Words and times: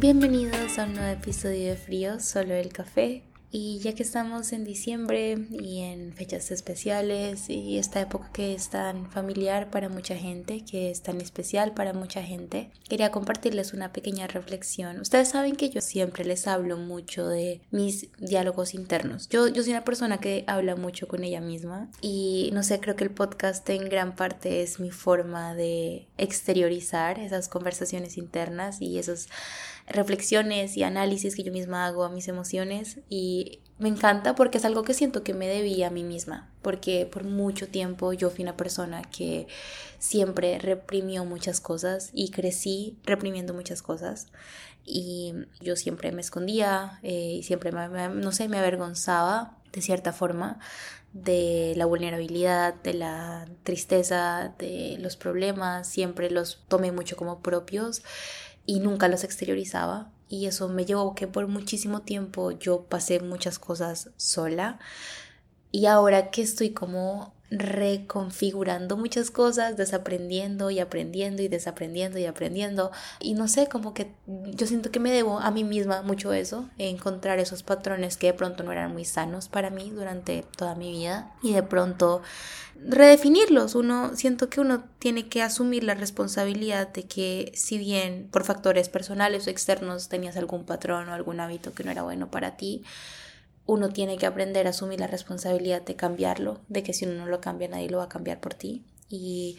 Bienvenidos 0.00 0.78
a 0.78 0.84
un 0.84 0.94
nuevo 0.94 1.10
episodio 1.10 1.70
de 1.70 1.76
Frío, 1.76 2.20
solo 2.20 2.54
el 2.54 2.72
café. 2.72 3.24
Y 3.50 3.80
ya 3.80 3.94
que 3.94 4.04
estamos 4.04 4.52
en 4.52 4.62
diciembre 4.62 5.46
y 5.50 5.80
en 5.80 6.12
fechas 6.12 6.52
especiales 6.52 7.50
y 7.50 7.78
esta 7.78 8.00
época 8.00 8.30
que 8.32 8.54
es 8.54 8.68
tan 8.68 9.10
familiar 9.10 9.70
para 9.70 9.88
mucha 9.88 10.14
gente, 10.14 10.64
que 10.64 10.90
es 10.90 11.02
tan 11.02 11.20
especial 11.20 11.72
para 11.72 11.94
mucha 11.94 12.22
gente, 12.22 12.70
quería 12.88 13.10
compartirles 13.10 13.72
una 13.72 13.92
pequeña 13.92 14.28
reflexión. 14.28 15.00
Ustedes 15.00 15.30
saben 15.30 15.56
que 15.56 15.70
yo 15.70 15.80
siempre 15.80 16.24
les 16.24 16.46
hablo 16.46 16.76
mucho 16.76 17.26
de 17.26 17.62
mis 17.72 18.08
diálogos 18.18 18.74
internos. 18.74 19.28
Yo, 19.30 19.48
yo 19.48 19.62
soy 19.62 19.72
una 19.72 19.84
persona 19.84 20.18
que 20.18 20.44
habla 20.46 20.76
mucho 20.76 21.08
con 21.08 21.24
ella 21.24 21.40
misma 21.40 21.90
y 22.02 22.50
no 22.52 22.62
sé, 22.62 22.78
creo 22.78 22.94
que 22.94 23.04
el 23.04 23.10
podcast 23.10 23.68
en 23.70 23.88
gran 23.88 24.14
parte 24.14 24.62
es 24.62 24.78
mi 24.78 24.90
forma 24.90 25.54
de 25.54 26.06
exteriorizar 26.18 27.18
esas 27.18 27.48
conversaciones 27.48 28.18
internas 28.18 28.80
y 28.80 28.98
esos 28.98 29.28
reflexiones 29.90 30.76
y 30.76 30.82
análisis 30.82 31.34
que 31.34 31.42
yo 31.42 31.52
misma 31.52 31.86
hago 31.86 32.04
a 32.04 32.10
mis 32.10 32.28
emociones 32.28 33.00
y 33.08 33.60
me 33.78 33.88
encanta 33.88 34.34
porque 34.34 34.58
es 34.58 34.64
algo 34.64 34.82
que 34.82 34.94
siento 34.94 35.22
que 35.22 35.34
me 35.34 35.46
debía 35.46 35.86
a 35.86 35.90
mí 35.90 36.02
misma, 36.02 36.50
porque 36.62 37.06
por 37.06 37.24
mucho 37.24 37.68
tiempo 37.68 38.12
yo 38.12 38.30
fui 38.30 38.42
una 38.42 38.56
persona 38.56 39.02
que 39.02 39.46
siempre 39.98 40.58
reprimió 40.58 41.24
muchas 41.24 41.60
cosas 41.60 42.10
y 42.12 42.30
crecí 42.30 42.98
reprimiendo 43.04 43.54
muchas 43.54 43.82
cosas 43.82 44.28
y 44.84 45.34
yo 45.60 45.76
siempre 45.76 46.12
me 46.12 46.20
escondía 46.20 46.98
eh, 47.02 47.36
y 47.38 47.42
siempre, 47.42 47.70
no 47.72 48.32
sé, 48.32 48.48
me 48.48 48.58
avergonzaba 48.58 49.58
de 49.72 49.82
cierta 49.82 50.12
forma 50.12 50.58
de 51.12 51.74
la 51.76 51.86
vulnerabilidad, 51.86 52.74
de 52.74 52.94
la 52.94 53.48
tristeza, 53.62 54.54
de 54.58 54.96
los 54.98 55.16
problemas, 55.16 55.88
siempre 55.88 56.30
los 56.30 56.64
tomé 56.68 56.92
mucho 56.92 57.16
como 57.16 57.40
propios 57.40 58.02
y 58.68 58.80
nunca 58.80 59.08
los 59.08 59.24
exteriorizaba 59.24 60.10
y 60.28 60.44
eso 60.44 60.68
me 60.68 60.84
llevó 60.84 61.14
que 61.14 61.26
por 61.26 61.48
muchísimo 61.48 62.02
tiempo 62.02 62.50
yo 62.50 62.82
pasé 62.82 63.18
muchas 63.18 63.58
cosas 63.58 64.10
sola 64.18 64.78
y 65.72 65.86
ahora 65.86 66.30
que 66.30 66.42
estoy 66.42 66.70
como 66.74 67.32
reconfigurando 67.50 68.96
muchas 68.96 69.30
cosas, 69.30 69.76
desaprendiendo 69.76 70.70
y 70.70 70.80
aprendiendo 70.80 71.42
y 71.42 71.48
desaprendiendo 71.48 72.18
y 72.18 72.26
aprendiendo. 72.26 72.90
Y 73.20 73.34
no 73.34 73.48
sé, 73.48 73.68
como 73.68 73.94
que 73.94 74.12
yo 74.26 74.66
siento 74.66 74.90
que 74.90 75.00
me 75.00 75.10
debo 75.10 75.38
a 75.40 75.50
mí 75.50 75.64
misma 75.64 76.02
mucho 76.02 76.32
eso, 76.32 76.68
encontrar 76.76 77.38
esos 77.38 77.62
patrones 77.62 78.16
que 78.16 78.28
de 78.28 78.34
pronto 78.34 78.62
no 78.64 78.72
eran 78.72 78.92
muy 78.92 79.04
sanos 79.04 79.48
para 79.48 79.70
mí 79.70 79.90
durante 79.90 80.44
toda 80.56 80.74
mi 80.74 80.90
vida 80.90 81.32
y 81.42 81.54
de 81.54 81.62
pronto 81.62 82.22
redefinirlos. 82.84 83.74
Uno 83.74 84.14
siento 84.14 84.50
que 84.50 84.60
uno 84.60 84.84
tiene 84.98 85.28
que 85.28 85.42
asumir 85.42 85.84
la 85.84 85.94
responsabilidad 85.94 86.88
de 86.88 87.04
que 87.04 87.52
si 87.54 87.78
bien 87.78 88.28
por 88.30 88.44
factores 88.44 88.88
personales 88.88 89.46
o 89.46 89.50
externos 89.50 90.08
tenías 90.08 90.36
algún 90.36 90.64
patrón 90.64 91.08
o 91.08 91.14
algún 91.14 91.40
hábito 91.40 91.72
que 91.72 91.84
no 91.84 91.90
era 91.90 92.02
bueno 92.02 92.30
para 92.30 92.56
ti, 92.56 92.84
uno 93.68 93.90
tiene 93.90 94.16
que 94.16 94.24
aprender 94.24 94.66
a 94.66 94.70
asumir 94.70 94.98
la 94.98 95.06
responsabilidad 95.06 95.82
de 95.82 95.94
cambiarlo, 95.94 96.62
de 96.68 96.82
que 96.82 96.94
si 96.94 97.04
uno 97.04 97.16
no 97.16 97.26
lo 97.26 97.42
cambia 97.42 97.68
nadie 97.68 97.90
lo 97.90 97.98
va 97.98 98.04
a 98.04 98.08
cambiar 98.08 98.40
por 98.40 98.54
ti. 98.54 98.82
Y 99.10 99.58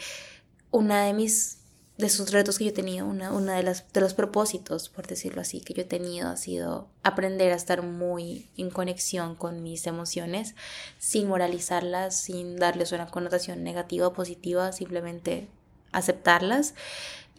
una 0.72 1.04
de 1.06 1.14
mis 1.14 1.60
de 2.00 2.08
esos 2.08 2.32
retos 2.32 2.58
que 2.58 2.64
yo 2.64 2.70
he 2.72 2.74
tenido, 2.74 3.06
una, 3.06 3.32
una 3.32 3.58
de, 3.58 3.62
las, 3.62 3.92
de 3.94 4.02
los 4.02 4.16
propósitos, 4.16 4.90
por 4.90 5.06
decirlo 5.06 5.42
así, 5.42 5.62
que 5.62 5.76
yo 5.76 5.84
he 5.84 5.86
tenido 5.86 6.30
ha 6.30 6.38
sido 6.38 6.88
aprender 7.04 7.52
a 7.52 7.56
estar 7.56 7.84
muy 7.84 8.50
en 8.58 8.72
conexión 8.72 9.36
con 9.36 9.62
mis 9.62 9.86
emociones, 9.86 10.56
sin 10.98 11.28
moralizarlas, 11.28 12.20
sin 12.20 12.56
darles 12.56 12.94
una 12.94 13.08
connotación 13.08 13.64
negativa 13.64 14.08
o 14.08 14.14
positiva, 14.14 14.72
simplemente 14.72 15.50
aceptarlas 15.92 16.73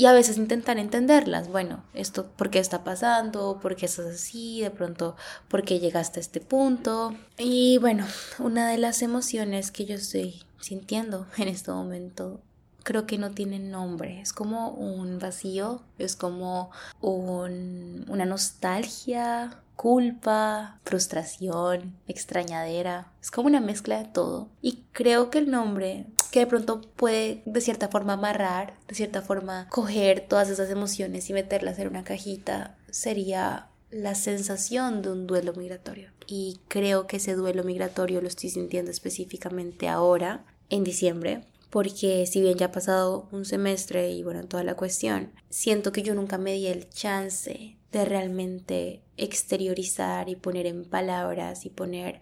y 0.00 0.06
a 0.06 0.14
veces 0.14 0.38
intentar 0.38 0.78
entenderlas. 0.78 1.48
Bueno, 1.48 1.84
esto, 1.92 2.24
¿por 2.24 2.48
qué 2.48 2.58
está 2.58 2.84
pasando? 2.84 3.58
¿Por 3.60 3.76
qué 3.76 3.84
estás 3.84 4.06
así? 4.06 4.62
De 4.62 4.70
pronto, 4.70 5.14
¿por 5.46 5.62
qué 5.62 5.78
llegaste 5.78 6.20
a 6.20 6.22
este 6.22 6.40
punto? 6.40 7.14
Y 7.36 7.76
bueno, 7.76 8.06
una 8.38 8.70
de 8.70 8.78
las 8.78 9.02
emociones 9.02 9.70
que 9.70 9.84
yo 9.84 9.96
estoy 9.96 10.42
sintiendo 10.58 11.26
en 11.36 11.48
este 11.48 11.70
momento 11.70 12.40
creo 12.82 13.04
que 13.04 13.18
no 13.18 13.32
tiene 13.32 13.58
nombre. 13.58 14.22
Es 14.22 14.32
como 14.32 14.70
un 14.70 15.18
vacío, 15.18 15.82
es 15.98 16.16
como 16.16 16.70
un, 17.02 18.06
una 18.08 18.24
nostalgia, 18.24 19.60
culpa, 19.76 20.80
frustración, 20.82 21.94
extrañadera. 22.08 23.12
Es 23.20 23.30
como 23.30 23.48
una 23.48 23.60
mezcla 23.60 23.98
de 23.98 24.08
todo. 24.08 24.48
Y 24.62 24.82
creo 24.92 25.28
que 25.28 25.40
el 25.40 25.50
nombre 25.50 26.06
que 26.30 26.40
de 26.40 26.46
pronto 26.46 26.80
puede 26.96 27.42
de 27.44 27.60
cierta 27.60 27.88
forma 27.88 28.14
amarrar, 28.14 28.78
de 28.88 28.94
cierta 28.94 29.22
forma 29.22 29.68
coger 29.68 30.26
todas 30.28 30.48
esas 30.48 30.70
emociones 30.70 31.28
y 31.28 31.32
meterlas 31.32 31.78
en 31.78 31.88
una 31.88 32.04
cajita, 32.04 32.76
sería 32.90 33.68
la 33.90 34.14
sensación 34.14 35.02
de 35.02 35.10
un 35.10 35.26
duelo 35.26 35.52
migratorio. 35.54 36.10
Y 36.26 36.60
creo 36.68 37.06
que 37.06 37.16
ese 37.16 37.34
duelo 37.34 37.64
migratorio 37.64 38.20
lo 38.20 38.28
estoy 38.28 38.50
sintiendo 38.50 38.90
específicamente 38.90 39.88
ahora, 39.88 40.44
en 40.68 40.84
diciembre, 40.84 41.44
porque 41.70 42.26
si 42.26 42.40
bien 42.40 42.56
ya 42.56 42.66
ha 42.66 42.72
pasado 42.72 43.28
un 43.32 43.44
semestre 43.44 44.10
y 44.10 44.22
bueno, 44.22 44.44
toda 44.44 44.64
la 44.64 44.76
cuestión, 44.76 45.32
siento 45.48 45.92
que 45.92 46.02
yo 46.02 46.14
nunca 46.14 46.38
me 46.38 46.54
di 46.54 46.66
el 46.66 46.88
chance 46.88 47.76
de 47.90 48.04
realmente 48.04 49.02
exteriorizar 49.16 50.28
y 50.28 50.36
poner 50.36 50.66
en 50.66 50.84
palabras 50.84 51.66
y 51.66 51.70
poner 51.70 52.20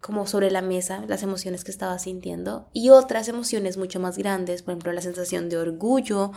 como 0.00 0.26
sobre 0.26 0.50
la 0.50 0.62
mesa 0.62 1.04
las 1.06 1.22
emociones 1.22 1.64
que 1.64 1.70
estaba 1.70 1.98
sintiendo 1.98 2.68
y 2.72 2.90
otras 2.90 3.28
emociones 3.28 3.76
mucho 3.76 4.00
más 4.00 4.16
grandes, 4.18 4.62
por 4.62 4.72
ejemplo 4.72 4.92
la 4.92 5.02
sensación 5.02 5.48
de 5.48 5.58
orgullo 5.58 6.32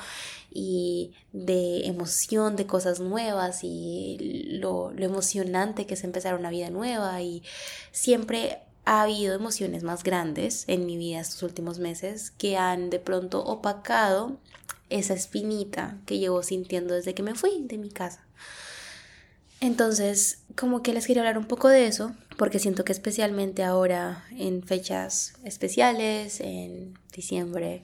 y 0.52 1.14
de 1.34 1.88
emoción 1.88 2.56
de 2.56 2.68
cosas 2.68 3.00
nuevas 3.00 3.62
y 3.64 4.18
lo, 4.60 4.92
lo 4.92 5.06
emocionante 5.06 5.86
que 5.86 5.96
es 5.96 6.04
empezar 6.04 6.36
una 6.36 6.50
vida 6.50 6.70
nueva 6.70 7.22
y 7.22 7.44
siempre 7.92 8.60
ha 8.86 9.02
habido 9.02 9.34
emociones 9.34 9.84
más 9.84 10.04
grandes 10.04 10.66
en 10.68 10.86
mi 10.86 10.98
vida 10.98 11.20
estos 11.20 11.42
últimos 11.44 11.80
meses 11.80 12.32
que 12.32 12.58
han 12.58 12.90
de 12.90 13.00
pronto 13.00 13.44
opacado 13.44 14.38
esa 14.90 15.14
espinita 15.16 15.98
que 16.06 16.20
llevo 16.20 16.44
sintiendo 16.44 16.94
desde 16.94 17.16
que 17.16 17.24
me 17.24 17.36
fui 17.36 17.64
de 17.64 17.78
mi 17.78 17.90
casa. 17.90 18.25
Entonces, 19.66 20.44
como 20.56 20.84
que 20.84 20.94
les 20.94 21.08
quería 21.08 21.24
hablar 21.24 21.40
un 21.40 21.48
poco 21.48 21.70
de 21.70 21.88
eso, 21.88 22.16
porque 22.38 22.60
siento 22.60 22.86
que 22.86 22.92
especialmente 22.92 23.64
ahora 23.64 24.24
en 24.38 24.62
fechas 24.62 25.34
especiales, 25.44 26.40
en 26.40 27.00
diciembre, 27.12 27.84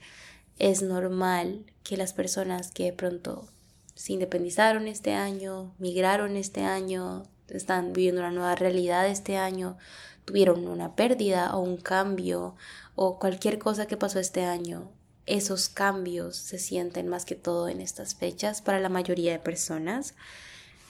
es 0.59 0.83
normal 0.83 1.65
que 1.83 1.97
las 1.97 2.13
personas 2.13 2.69
que 2.69 2.83
de 2.83 2.93
pronto 2.93 3.47
se 3.95 4.13
independizaron 4.13 4.87
este 4.87 5.15
año, 5.15 5.73
migraron 5.79 6.37
este 6.37 6.61
año, 6.61 7.23
están 7.49 7.93
viviendo 7.93 8.21
una 8.21 8.29
nueva 8.29 8.53
realidad 8.53 9.07
este 9.07 9.37
año, 9.37 9.75
tuvieron 10.23 10.67
una 10.67 10.95
pérdida 10.95 11.55
o 11.55 11.61
un 11.61 11.77
cambio 11.77 12.55
o 12.93 13.17
cualquier 13.17 13.57
cosa 13.57 13.87
que 13.87 13.97
pasó 13.97 14.19
este 14.19 14.43
año, 14.43 14.91
esos 15.25 15.67
cambios 15.67 16.35
se 16.35 16.59
sienten 16.59 17.07
más 17.07 17.25
que 17.25 17.33
todo 17.33 17.69
en 17.69 17.81
estas 17.81 18.13
fechas 18.13 18.61
para 18.61 18.79
la 18.79 18.89
mayoría 18.89 19.31
de 19.31 19.39
personas 19.39 20.13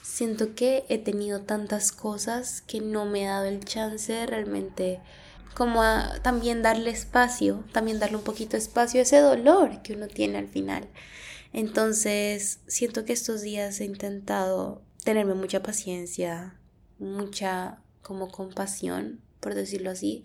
siento 0.02 0.54
que 0.54 0.84
he 0.88 0.98
tenido 0.98 1.42
tantas 1.42 1.92
cosas 1.92 2.60
que 2.62 2.80
no 2.80 3.06
me 3.06 3.22
he 3.22 3.26
dado 3.26 3.46
el 3.46 3.64
chance 3.64 4.12
de 4.12 4.26
realmente 4.26 5.00
como 5.54 5.82
a 5.82 6.18
también 6.22 6.62
darle 6.62 6.90
espacio, 6.90 7.64
también 7.72 7.98
darle 7.98 8.16
un 8.16 8.24
poquito 8.24 8.52
de 8.52 8.58
espacio 8.58 9.00
a 9.00 9.02
ese 9.02 9.18
dolor 9.18 9.82
que 9.82 9.94
uno 9.94 10.08
tiene 10.08 10.38
al 10.38 10.48
final. 10.48 10.88
Entonces, 11.52 12.60
siento 12.66 13.04
que 13.04 13.12
estos 13.12 13.42
días 13.42 13.80
he 13.80 13.84
intentado 13.84 14.82
tenerme 15.04 15.34
mucha 15.34 15.62
paciencia, 15.62 16.56
mucha 16.98 17.78
como 18.00 18.30
compasión, 18.30 19.20
por 19.40 19.54
decirlo 19.54 19.90
así, 19.90 20.22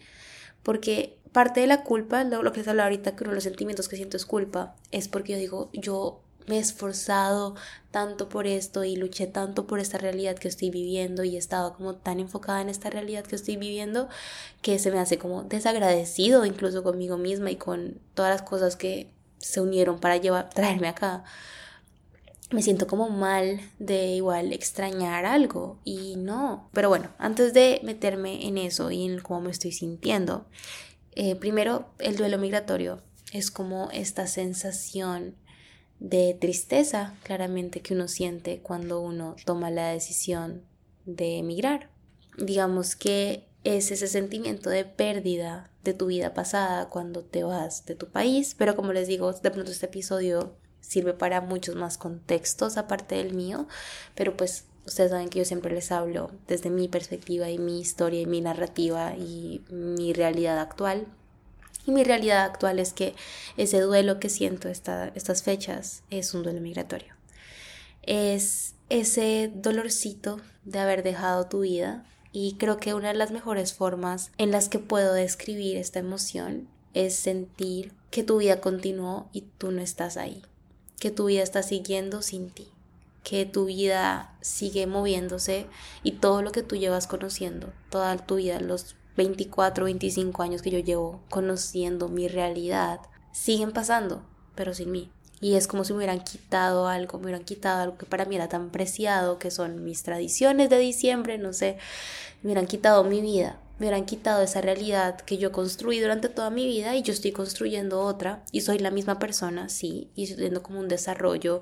porque 0.64 1.18
parte 1.34 1.60
de 1.60 1.68
la 1.68 1.84
culpa, 1.84 2.24
lo, 2.24 2.52
que 2.52 2.60
les 2.60 2.68
hablo 2.68 2.84
ahorita, 2.84 3.16
que 3.16 3.24
uno 3.24 3.32
de 3.32 3.36
los 3.36 3.44
sentimientos 3.44 3.90
que 3.90 3.98
siento 3.98 4.18
es 4.18 4.26
culpa, 4.26 4.76
es 4.92 5.08
porque 5.08 5.34
yo 5.34 5.40
digo, 5.40 5.70
yo 5.74 6.22
me 6.48 6.56
he 6.56 6.60
esforzado 6.60 7.56
tanto 7.92 8.30
por 8.30 8.48
esto 8.48 8.84
y 8.84 8.96
luché 8.96 9.28
tanto 9.28 9.68
por 9.68 9.80
esta 9.80 9.98
realidad 9.98 10.38
que 10.38 10.48
estoy 10.48 10.70
viviendo 10.70 11.24
y 11.24 11.36
he 11.36 11.40
estado 11.40 11.74
como 11.74 11.96
tan 11.96 12.20
enfocada 12.20 12.62
en 12.62 12.70
esta 12.70 12.90
realidad 12.90 13.26
que 13.26 13.36
estoy 13.36 13.58
viviendo 13.58 14.08
que 14.62 14.80
se 14.80 14.90
me 14.90 15.00
hace 15.00 15.18
como 15.18 15.44
desagradecido 15.44 16.46
incluso 16.46 16.84
conmigo 16.84 17.18
misma 17.18 17.52
y 17.52 17.58
con 17.58 18.00
todas 18.16 18.32
las 18.32 18.42
cosas 18.42 18.76
que 18.76 19.12
se 19.38 19.62
unieron 19.62 20.00
para 20.00 20.18
llevar, 20.18 20.50
traerme 20.50 20.88
acá. 20.88 21.24
Me 22.50 22.62
siento 22.62 22.88
como 22.88 23.10
mal 23.10 23.60
de 23.78 24.08
igual 24.16 24.54
extrañar 24.54 25.26
algo 25.26 25.80
y 25.84 26.16
no. 26.16 26.70
Pero 26.72 26.88
bueno, 26.88 27.10
antes 27.18 27.54
de 27.54 27.82
meterme 27.84 28.48
en 28.48 28.58
eso 28.58 28.90
y 28.90 29.06
en 29.06 29.20
cómo 29.20 29.42
me 29.42 29.52
estoy 29.52 29.74
sintiendo, 29.74 30.46
eh, 31.12 31.36
primero 31.36 31.90
el 32.00 32.16
duelo 32.16 32.38
migratorio 32.38 33.02
es 33.34 33.52
como 33.52 33.90
esta 33.92 34.28
sensación 34.28 35.36
de 36.00 36.38
tristeza 36.40 37.16
claramente 37.24 37.82
que 37.82 37.94
uno 37.94 38.08
siente 38.08 38.60
cuando 38.60 39.02
uno 39.02 39.36
toma 39.46 39.72
la 39.72 39.90
decisión 39.90 40.64
de 41.06 41.38
emigrar. 41.38 41.90
Digamos 42.38 42.96
que 42.96 43.48
es 43.64 43.92
ese 43.92 44.08
sentimiento 44.08 44.70
de 44.70 44.86
pérdida 44.86 45.72
de 45.84 45.94
tu 45.94 46.08
vida 46.08 46.34
pasada 46.34 46.90
cuando 46.90 47.24
te 47.24 47.44
vas 47.44 47.86
de 47.86 47.96
tu 47.96 48.08
país, 48.08 48.56
pero 48.58 48.76
como 48.76 48.94
les 48.94 49.08
digo, 49.08 49.34
de 49.34 49.52
pronto 49.52 49.72
este 49.72 49.88
episodio 49.88 50.56
sirve 50.80 51.14
para 51.14 51.42
muchos 51.42 51.76
más 51.76 51.98
contextos 51.98 52.78
aparte 52.78 53.16
del 53.16 53.34
mío, 53.34 53.68
pero 54.16 54.38
pues 54.38 54.66
ustedes 54.86 55.12
saben 55.12 55.30
que 55.30 55.40
yo 55.40 55.46
siempre 55.46 55.74
les 55.74 55.92
hablo 55.92 56.32
desde 56.48 56.70
mi 56.70 56.88
perspectiva 56.88 57.50
y 57.50 57.58
mi 57.58 57.82
historia 57.82 58.22
y 58.22 58.26
mi 58.26 58.42
narrativa 58.42 59.16
y 59.16 59.64
mi 59.70 60.14
realidad 60.14 60.60
actual. 60.60 61.08
Y 61.88 61.92
mi 61.92 62.04
realidad 62.04 62.44
actual 62.44 62.80
es 62.80 62.92
que 62.92 63.16
ese 63.56 63.80
duelo 63.80 64.20
que 64.20 64.30
siento 64.30 64.68
estas 64.68 65.42
fechas 65.42 66.04
es 66.10 66.34
un 66.34 66.44
duelo 66.44 66.60
migratorio. 66.60 67.14
Es 68.04 68.76
ese 68.90 69.50
dolorcito 69.56 70.42
de 70.66 70.80
haber 70.80 71.02
dejado 71.02 71.48
tu 71.48 71.62
vida 71.62 72.06
y 72.34 72.56
creo 72.60 72.76
que 72.76 72.94
una 72.94 73.08
de 73.08 73.14
las 73.14 73.32
mejores 73.32 73.74
formas 73.74 74.32
en 74.38 74.52
las 74.52 74.68
que 74.68 74.80
puedo 74.80 75.14
describir 75.14 75.78
esta 75.78 76.00
emoción 76.00 76.68
es 76.94 77.16
sentir 77.16 77.94
que 78.12 78.22
tu 78.22 78.38
vida 78.38 78.60
continuó 78.60 79.30
y 79.32 79.46
tú 79.58 79.72
no 79.72 79.82
estás 79.82 80.18
ahí, 80.18 80.44
que 81.00 81.10
tu 81.10 81.28
vida 81.28 81.42
está 81.42 81.64
siguiendo 81.64 82.22
sin 82.22 82.50
ti, 82.50 82.68
que 83.24 83.46
tu 83.46 83.64
vida 83.66 84.36
sigue 84.42 84.88
moviéndose 84.88 85.68
y 86.04 86.14
todo 86.14 86.42
lo 86.42 86.52
que 86.52 86.64
tú 86.64 86.76
llevas 86.76 87.08
conociendo, 87.08 87.72
toda 87.90 88.18
tu 88.18 88.36
vida, 88.36 88.60
los 88.60 88.97
24, 89.18 89.86
25 89.86 90.44
años 90.44 90.62
que 90.62 90.72
yo 90.72 90.80
llevo 90.80 91.22
conociendo 91.30 92.08
mi 92.08 92.28
realidad, 92.28 93.02
siguen 93.34 93.72
pasando, 93.72 94.24
pero 94.56 94.74
sin 94.74 94.92
mí. 94.92 95.12
Y 95.40 95.56
es 95.56 95.68
como 95.68 95.84
si 95.84 95.94
me 95.94 95.98
hubieran 95.98 96.24
quitado 96.24 96.88
algo, 96.88 97.18
me 97.20 97.26
hubieran 97.26 97.44
quitado 97.44 97.82
algo 97.82 97.98
que 97.98 98.06
para 98.06 98.26
mí 98.26 98.36
era 98.36 98.48
tan 98.48 98.70
preciado, 98.70 99.38
que 99.38 99.52
son 99.52 99.84
mis 99.84 100.04
tradiciones 100.04 100.70
de 100.70 100.80
diciembre, 100.80 101.38
no 101.38 101.54
sé, 101.54 101.78
me 102.42 102.48
hubieran 102.48 102.66
quitado 102.66 103.04
mi 103.04 103.22
vida, 103.22 103.60
me 103.78 103.86
hubieran 103.86 104.06
quitado 104.06 104.42
esa 104.42 104.62
realidad 104.62 105.20
que 105.22 105.38
yo 105.38 105.52
construí 105.52 106.00
durante 106.00 106.30
toda 106.30 106.50
mi 106.50 106.66
vida 106.66 106.96
y 106.96 107.04
yo 107.04 107.14
estoy 107.14 107.32
construyendo 107.32 108.02
otra 108.02 108.44
y 108.52 108.62
soy 108.62 108.80
la 108.80 108.90
misma 108.90 109.20
persona, 109.20 109.70
sí, 109.70 110.10
y 110.16 110.24
estoy 110.24 110.38
teniendo 110.38 110.64
como 110.64 110.80
un 110.80 110.88
desarrollo 110.88 111.62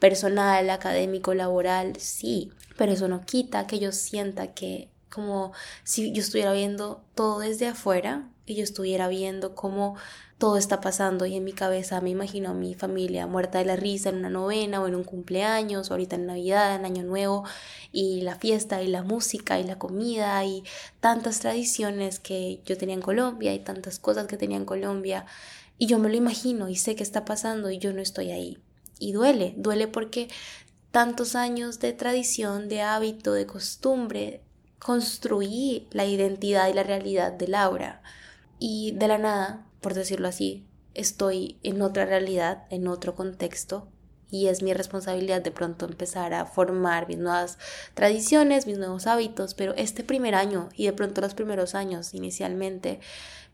personal, 0.00 0.70
académico, 0.70 1.34
laboral, 1.34 1.96
sí, 1.98 2.52
pero 2.76 2.92
eso 2.92 3.08
no 3.08 3.24
quita 3.24 3.66
que 3.66 3.80
yo 3.80 3.90
sienta 3.90 4.54
que 4.54 4.88
como 5.10 5.52
si 5.84 6.12
yo 6.12 6.20
estuviera 6.20 6.52
viendo 6.52 7.02
todo 7.14 7.40
desde 7.40 7.66
afuera 7.68 8.28
y 8.46 8.54
yo 8.54 8.62
estuviera 8.62 9.08
viendo 9.08 9.54
cómo 9.54 9.96
todo 10.38 10.58
está 10.58 10.80
pasando 10.80 11.24
y 11.24 11.34
en 11.34 11.44
mi 11.44 11.52
cabeza 11.52 12.00
me 12.00 12.10
imagino 12.10 12.50
a 12.50 12.54
mi 12.54 12.74
familia 12.74 13.26
muerta 13.26 13.58
de 13.58 13.64
la 13.64 13.76
risa 13.76 14.10
en 14.10 14.16
una 14.16 14.28
novena 14.28 14.82
o 14.82 14.86
en 14.86 14.94
un 14.94 15.04
cumpleaños 15.04 15.90
o 15.90 15.94
ahorita 15.94 16.16
en 16.16 16.26
Navidad, 16.26 16.74
en 16.74 16.84
Año 16.84 17.02
Nuevo 17.04 17.44
y 17.90 18.20
la 18.20 18.36
fiesta 18.36 18.82
y 18.82 18.88
la 18.88 19.02
música 19.02 19.58
y 19.58 19.64
la 19.64 19.78
comida 19.78 20.44
y 20.44 20.62
tantas 21.00 21.40
tradiciones 21.40 22.20
que 22.20 22.60
yo 22.66 22.76
tenía 22.76 22.94
en 22.94 23.02
Colombia 23.02 23.54
y 23.54 23.60
tantas 23.60 23.98
cosas 23.98 24.26
que 24.26 24.36
tenía 24.36 24.58
en 24.58 24.66
Colombia 24.66 25.24
y 25.78 25.86
yo 25.86 25.98
me 25.98 26.08
lo 26.08 26.16
imagino 26.16 26.68
y 26.68 26.76
sé 26.76 26.96
que 26.96 27.02
está 27.02 27.24
pasando 27.24 27.70
y 27.70 27.78
yo 27.78 27.92
no 27.92 28.00
estoy 28.00 28.30
ahí. 28.30 28.58
Y 28.98 29.12
duele, 29.12 29.54
duele 29.56 29.88
porque 29.88 30.28
tantos 30.90 31.34
años 31.34 31.80
de 31.80 31.92
tradición, 31.92 32.68
de 32.68 32.80
hábito, 32.80 33.34
de 33.34 33.46
costumbre, 33.46 34.42
construí 34.78 35.88
la 35.90 36.04
identidad 36.04 36.68
y 36.68 36.74
la 36.74 36.82
realidad 36.82 37.32
de 37.32 37.48
Laura. 37.48 38.02
Y 38.58 38.92
de 38.92 39.08
la 39.08 39.18
nada, 39.18 39.66
por 39.80 39.94
decirlo 39.94 40.28
así, 40.28 40.66
estoy 40.94 41.58
en 41.62 41.82
otra 41.82 42.06
realidad, 42.06 42.64
en 42.70 42.88
otro 42.88 43.14
contexto, 43.14 43.88
y 44.30 44.48
es 44.48 44.62
mi 44.62 44.72
responsabilidad 44.74 45.42
de 45.42 45.50
pronto 45.50 45.86
empezar 45.86 46.34
a 46.34 46.46
formar 46.46 47.06
mis 47.06 47.18
nuevas 47.18 47.58
tradiciones, 47.94 48.66
mis 48.66 48.78
nuevos 48.78 49.06
hábitos, 49.06 49.54
pero 49.54 49.74
este 49.74 50.02
primer 50.02 50.34
año 50.34 50.68
y 50.74 50.86
de 50.86 50.92
pronto 50.92 51.20
los 51.20 51.34
primeros 51.34 51.74
años 51.74 52.12
inicialmente, 52.12 53.00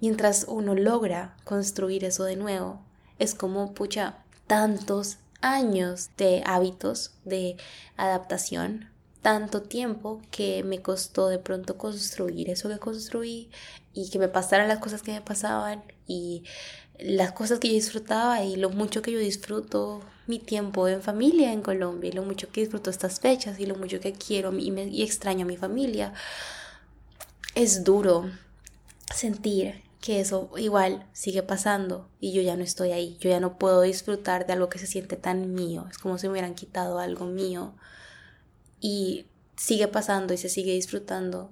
mientras 0.00 0.46
uno 0.48 0.74
logra 0.74 1.36
construir 1.44 2.04
eso 2.04 2.24
de 2.24 2.36
nuevo, 2.36 2.80
es 3.18 3.34
como, 3.34 3.74
pucha, 3.74 4.18
tantos 4.46 5.18
años 5.40 6.10
de 6.16 6.42
hábitos, 6.46 7.12
de 7.24 7.56
adaptación, 7.96 8.91
tanto 9.22 9.62
tiempo 9.62 10.20
que 10.30 10.64
me 10.64 10.82
costó 10.82 11.28
de 11.28 11.38
pronto 11.38 11.78
construir 11.78 12.50
eso 12.50 12.68
que 12.68 12.78
construí 12.78 13.50
y 13.94 14.10
que 14.10 14.18
me 14.18 14.28
pasaran 14.28 14.68
las 14.68 14.80
cosas 14.80 15.02
que 15.02 15.12
me 15.12 15.20
pasaban 15.20 15.84
y 16.06 16.42
las 16.98 17.32
cosas 17.32 17.60
que 17.60 17.68
yo 17.68 17.74
disfrutaba 17.74 18.44
y 18.44 18.56
lo 18.56 18.70
mucho 18.70 19.00
que 19.00 19.12
yo 19.12 19.18
disfruto 19.18 20.00
mi 20.26 20.38
tiempo 20.38 20.88
en 20.88 21.02
familia 21.02 21.52
en 21.52 21.62
Colombia 21.62 22.10
y 22.10 22.12
lo 22.12 22.22
mucho 22.22 22.50
que 22.50 22.62
disfruto 22.62 22.90
estas 22.90 23.20
fechas 23.20 23.58
y 23.60 23.66
lo 23.66 23.76
mucho 23.76 24.00
que 24.00 24.12
quiero 24.12 24.52
y, 24.52 25.02
extraño 25.02 25.44
a 25.44 25.48
mi 25.48 25.56
familia. 25.56 26.12
Es 27.54 27.84
duro 27.84 28.30
sentir 29.14 29.82
que 30.00 30.20
eso 30.20 30.50
igual 30.56 31.06
sigue 31.12 31.44
pasando 31.44 32.08
y 32.18 32.32
yo 32.32 32.42
ya 32.42 32.56
no 32.56 32.64
estoy 32.64 32.90
ahí, 32.90 33.16
yo 33.20 33.30
ya 33.30 33.40
no 33.40 33.56
puedo 33.56 33.82
disfrutar 33.82 34.46
de 34.46 34.54
algo 34.54 34.68
que 34.68 34.80
se 34.80 34.86
siente 34.88 35.16
tan 35.16 35.54
mío, 35.54 35.86
es 35.90 35.98
como 35.98 36.18
si 36.18 36.26
me 36.26 36.32
hubieran 36.32 36.54
quitado 36.54 36.98
algo 36.98 37.26
mío 37.26 37.74
y 38.82 39.26
sigue 39.56 39.88
pasando 39.88 40.34
y 40.34 40.36
se 40.36 40.50
sigue 40.50 40.74
disfrutando, 40.74 41.50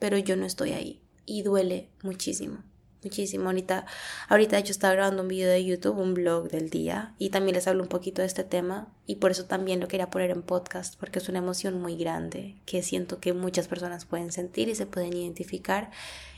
pero 0.00 0.16
yo 0.16 0.34
no 0.36 0.46
estoy 0.46 0.72
ahí 0.72 1.00
y 1.26 1.42
duele 1.42 1.90
muchísimo. 2.02 2.64
Muchísimo. 3.04 3.46
Ahorita, 3.46 3.84
ahorita 4.28 4.60
yo 4.60 4.70
estaba 4.70 4.94
grabando 4.94 5.22
un 5.22 5.28
video 5.28 5.50
de 5.50 5.64
YouTube, 5.64 5.98
un 5.98 6.14
blog 6.14 6.48
del 6.48 6.70
día, 6.70 7.14
y 7.18 7.30
también 7.30 7.56
les 7.56 7.66
hablo 7.66 7.82
un 7.82 7.88
poquito 7.88 8.22
de 8.22 8.28
este 8.28 8.44
tema, 8.44 8.94
y 9.06 9.16
por 9.16 9.32
eso 9.32 9.44
también 9.44 9.80
lo 9.80 9.88
quería 9.88 10.08
poner 10.08 10.30
en 10.30 10.42
podcast, 10.42 10.94
porque 11.00 11.18
es 11.18 11.28
una 11.28 11.40
emoción 11.40 11.82
muy 11.82 11.96
grande 11.96 12.54
que 12.64 12.80
siento 12.84 13.18
que 13.18 13.32
muchas 13.32 13.66
personas 13.66 14.04
pueden 14.04 14.30
sentir 14.30 14.68
y 14.68 14.76
se 14.76 14.86
pueden 14.86 15.16
identificar. 15.16 15.90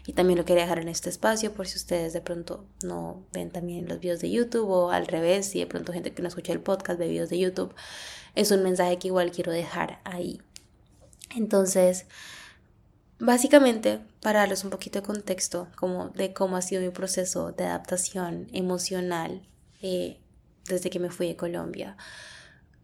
Y 0.07 0.15
también 0.15 0.39
lo 0.39 0.47
quería 0.47 0.63
dejar 0.63 0.79
en 0.79 0.89
este 0.89 1.11
espacio 1.11 1.53
por 1.53 1.67
si 1.67 1.77
ustedes 1.77 2.15
de 2.15 2.23
pronto 2.23 2.65
no 2.83 3.23
ven 3.33 3.51
también 3.51 3.87
los 3.87 4.01
videos 4.01 4.21
de 4.21 4.31
YouTube 4.31 4.71
o 4.71 4.91
al 4.91 5.07
revés, 5.07 5.45
si 5.47 5.59
de 5.59 5.67
pronto 5.67 5.93
gente 5.93 6.15
que 6.15 6.23
no 6.23 6.29
escucha 6.29 6.55
el 6.55 6.61
podcast 6.61 6.99
ve 6.99 7.09
videos 7.09 7.29
de 7.29 7.39
YouTube 7.39 7.75
es 8.35 8.51
un 8.51 8.63
mensaje 8.63 8.99
que 8.99 9.09
igual 9.09 9.31
quiero 9.31 9.53
dejar 9.53 10.01
ahí. 10.05 10.41
Entonces, 11.35 12.07
básicamente, 13.19 14.01
para 14.21 14.41
darles 14.41 14.65
un 14.65 14.71
poquito 14.71 15.01
de 15.01 15.07
contexto 15.07 15.69
como 15.77 16.09
de 16.11 16.33
cómo 16.33 16.57
ha 16.57 16.63
sido 16.63 16.83
mi 16.83 16.91
proceso 16.91 17.53
de 17.53 17.65
adaptación 17.65 18.49
emocional 18.53 19.43
eh, 19.83 20.19
desde 20.67 20.91
que 20.91 21.01
me 21.01 21.11
fui 21.11 21.29
de 21.29 21.37
Colombia. 21.37 21.97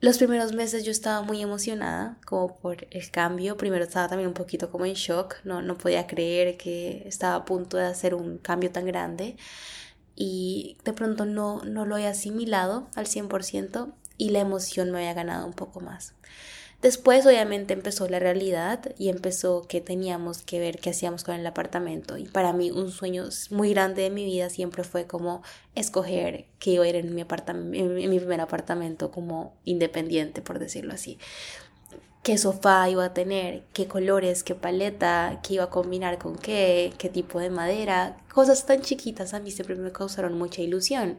Los 0.01 0.17
primeros 0.17 0.55
meses 0.55 0.85
yo 0.85 0.93
estaba 0.93 1.21
muy 1.21 1.43
emocionada 1.43 2.17
como 2.25 2.57
por 2.59 2.87
el 2.91 3.11
cambio. 3.11 3.59
Primero 3.59 3.85
estaba 3.85 4.09
también 4.09 4.29
un 4.29 4.35
poquito 4.35 4.71
como 4.71 4.87
en 4.87 4.95
shock. 4.95 5.37
No, 5.45 5.61
no 5.61 5.77
podía 5.77 6.07
creer 6.07 6.57
que 6.57 7.03
estaba 7.07 7.35
a 7.35 7.45
punto 7.45 7.77
de 7.77 7.85
hacer 7.85 8.15
un 8.15 8.39
cambio 8.39 8.71
tan 8.73 8.87
grande. 8.87 9.37
Y 10.17 10.79
de 10.85 10.95
pronto 10.95 11.27
no, 11.27 11.63
no 11.65 11.85
lo 11.85 11.99
he 11.99 12.07
asimilado 12.07 12.89
al 12.95 13.07
100% 13.07 13.93
y 14.21 14.29
la 14.29 14.41
emoción 14.41 14.91
me 14.91 14.99
había 14.99 15.15
ganado 15.15 15.47
un 15.47 15.55
poco 15.55 15.81
más. 15.81 16.13
Después 16.83 17.25
obviamente 17.27 17.73
empezó 17.73 18.07
la 18.07 18.19
realidad 18.19 18.95
y 18.99 19.09
empezó 19.09 19.67
que 19.67 19.81
teníamos 19.81 20.43
que 20.43 20.61
ver 20.61 20.79
qué 20.79 20.91
hacíamos 20.91 21.25
con 21.25 21.35
el 21.35 21.47
apartamento. 21.47 22.19
Y 22.19 22.25
para 22.25 22.53
mí 22.53 22.71
un 22.71 22.91
sueño 22.91 23.29
muy 23.51 23.71
grande 23.71 24.03
de 24.03 24.11
mi 24.11 24.27
vida 24.27 24.51
siempre 24.51 24.85
fue 24.85 25.07
como 25.07 25.43
escoger 25.75 26.47
qué 26.59 26.73
iba 26.73 26.85
a 26.85 26.89
ir 26.89 26.97
en 26.97 27.15
mi, 27.15 27.23
en 27.23 28.11
mi 28.11 28.19
primer 28.19 28.41
apartamento 28.43 29.11
como 29.11 29.55
independiente, 29.65 30.43
por 30.43 30.59
decirlo 30.59 30.93
así. 30.93 31.19
Qué 32.23 32.37
sofá 32.37 32.89
iba 32.91 33.07
a 33.07 33.15
tener, 33.15 33.65
qué 33.73 33.87
colores, 33.87 34.43
qué 34.43 34.55
paleta, 34.55 35.41
qué 35.43 35.55
iba 35.55 35.65
a 35.65 35.71
combinar 35.71 36.19
con 36.19 36.37
qué, 36.37 36.93
qué 36.99 37.09
tipo 37.09 37.41
de 37.41 37.49
madera. 37.49 38.19
Cosas 38.33 38.67
tan 38.67 38.83
chiquitas 38.83 39.33
a 39.33 39.41
mí 39.41 39.51
siempre 39.51 39.77
me 39.77 39.93
causaron 39.93 40.37
mucha 40.37 40.61
ilusión. 40.61 41.19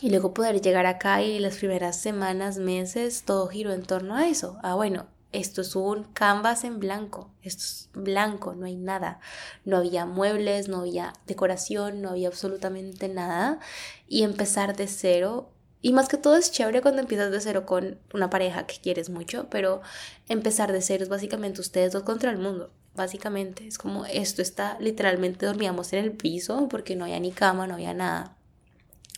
Y 0.00 0.08
luego 0.10 0.32
poder 0.32 0.62
llegar 0.62 0.86
acá 0.86 1.22
y 1.22 1.38
las 1.38 1.56
primeras 1.56 2.00
semanas, 2.00 2.56
meses, 2.58 3.24
todo 3.24 3.48
giró 3.48 3.72
en 3.72 3.82
torno 3.82 4.16
a 4.16 4.26
eso. 4.28 4.58
Ah, 4.62 4.74
bueno, 4.74 5.06
esto 5.32 5.60
es 5.60 5.76
un 5.76 6.04
canvas 6.04 6.64
en 6.64 6.80
blanco, 6.80 7.30
esto 7.42 7.64
es 7.64 7.90
blanco, 7.92 8.54
no 8.54 8.66
hay 8.66 8.76
nada. 8.76 9.20
No 9.64 9.76
había 9.76 10.06
muebles, 10.06 10.68
no 10.68 10.80
había 10.80 11.12
decoración, 11.26 12.00
no 12.00 12.10
había 12.10 12.28
absolutamente 12.28 13.08
nada. 13.08 13.60
Y 14.08 14.22
empezar 14.22 14.74
de 14.74 14.86
cero. 14.88 15.50
Y 15.82 15.92
más 15.92 16.08
que 16.08 16.16
todo 16.16 16.36
es 16.36 16.50
chévere 16.50 16.82
cuando 16.82 17.00
empiezas 17.02 17.30
de 17.30 17.40
cero 17.40 17.66
con 17.66 17.98
una 18.14 18.30
pareja 18.30 18.66
que 18.66 18.80
quieres 18.80 19.10
mucho, 19.10 19.48
pero 19.50 19.82
empezar 20.28 20.72
de 20.72 20.82
cero 20.82 21.04
es 21.04 21.08
básicamente 21.10 21.60
ustedes 21.60 21.92
dos 21.92 22.02
contra 22.04 22.30
el 22.30 22.38
mundo. 22.38 22.72
Básicamente 22.94 23.66
es 23.66 23.78
como 23.78 24.04
esto 24.06 24.42
está, 24.42 24.76
literalmente 24.80 25.46
dormíamos 25.46 25.92
en 25.92 26.04
el 26.04 26.12
piso 26.12 26.68
porque 26.68 26.96
no 26.96 27.04
había 27.04 27.20
ni 27.20 27.32
cama, 27.32 27.66
no 27.66 27.74
había 27.74 27.94
nada. 27.94 28.36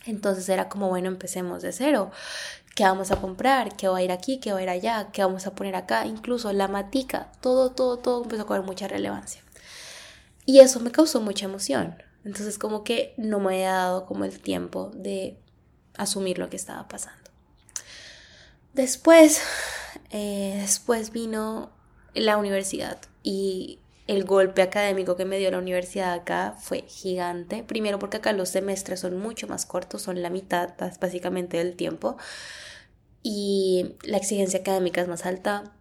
Entonces 0.05 0.47
era 0.49 0.69
como, 0.69 0.89
bueno, 0.89 1.07
empecemos 1.07 1.61
de 1.61 1.71
cero. 1.71 2.11
¿Qué 2.75 2.83
vamos 2.83 3.11
a 3.11 3.21
comprar? 3.21 3.75
¿Qué 3.75 3.87
va 3.87 3.97
a 3.97 4.03
ir 4.03 4.11
aquí? 4.11 4.39
¿Qué 4.39 4.51
va 4.51 4.59
a 4.59 4.63
ir 4.63 4.69
allá? 4.69 5.09
¿Qué 5.11 5.23
vamos 5.23 5.45
a 5.47 5.53
poner 5.53 5.75
acá? 5.75 6.05
Incluso 6.05 6.51
la 6.53 6.67
matica, 6.67 7.31
todo, 7.39 7.71
todo, 7.71 7.97
todo 7.97 8.23
empezó 8.23 8.43
a 8.43 8.47
coger 8.47 8.63
mucha 8.63 8.87
relevancia. 8.87 9.41
Y 10.45 10.59
eso 10.59 10.79
me 10.79 10.91
causó 10.91 11.21
mucha 11.21 11.45
emoción. 11.45 11.95
Entonces 12.25 12.57
como 12.57 12.83
que 12.83 13.13
no 13.17 13.39
me 13.39 13.55
había 13.55 13.73
dado 13.73 14.05
como 14.05 14.25
el 14.25 14.39
tiempo 14.39 14.91
de 14.93 15.37
asumir 15.97 16.39
lo 16.39 16.49
que 16.49 16.55
estaba 16.55 16.87
pasando. 16.87 17.29
Después, 18.73 19.41
eh, 20.09 20.57
después 20.59 21.11
vino 21.11 21.71
la 22.15 22.37
universidad 22.37 22.97
y 23.21 23.79
el 24.13 24.25
golpe 24.25 24.61
académico 24.61 25.15
que 25.15 25.25
me 25.25 25.37
dio 25.37 25.51
la 25.51 25.57
universidad 25.59 26.13
acá 26.13 26.55
fue 26.59 26.83
gigante. 26.87 27.63
Primero 27.63 27.99
porque 27.99 28.17
acá 28.17 28.33
los 28.33 28.49
semestres 28.49 28.99
son 29.01 29.17
mucho 29.17 29.47
más 29.47 29.65
cortos, 29.65 30.01
son 30.01 30.21
la 30.21 30.29
mitad 30.29 30.73
básicamente 30.99 31.57
del 31.57 31.75
tiempo. 31.75 32.17
Y 33.21 33.95
la 34.03 34.17
exigencia 34.17 34.59
académica 34.59 35.01
es 35.01 35.07
más 35.07 35.25
alta. 35.25 35.73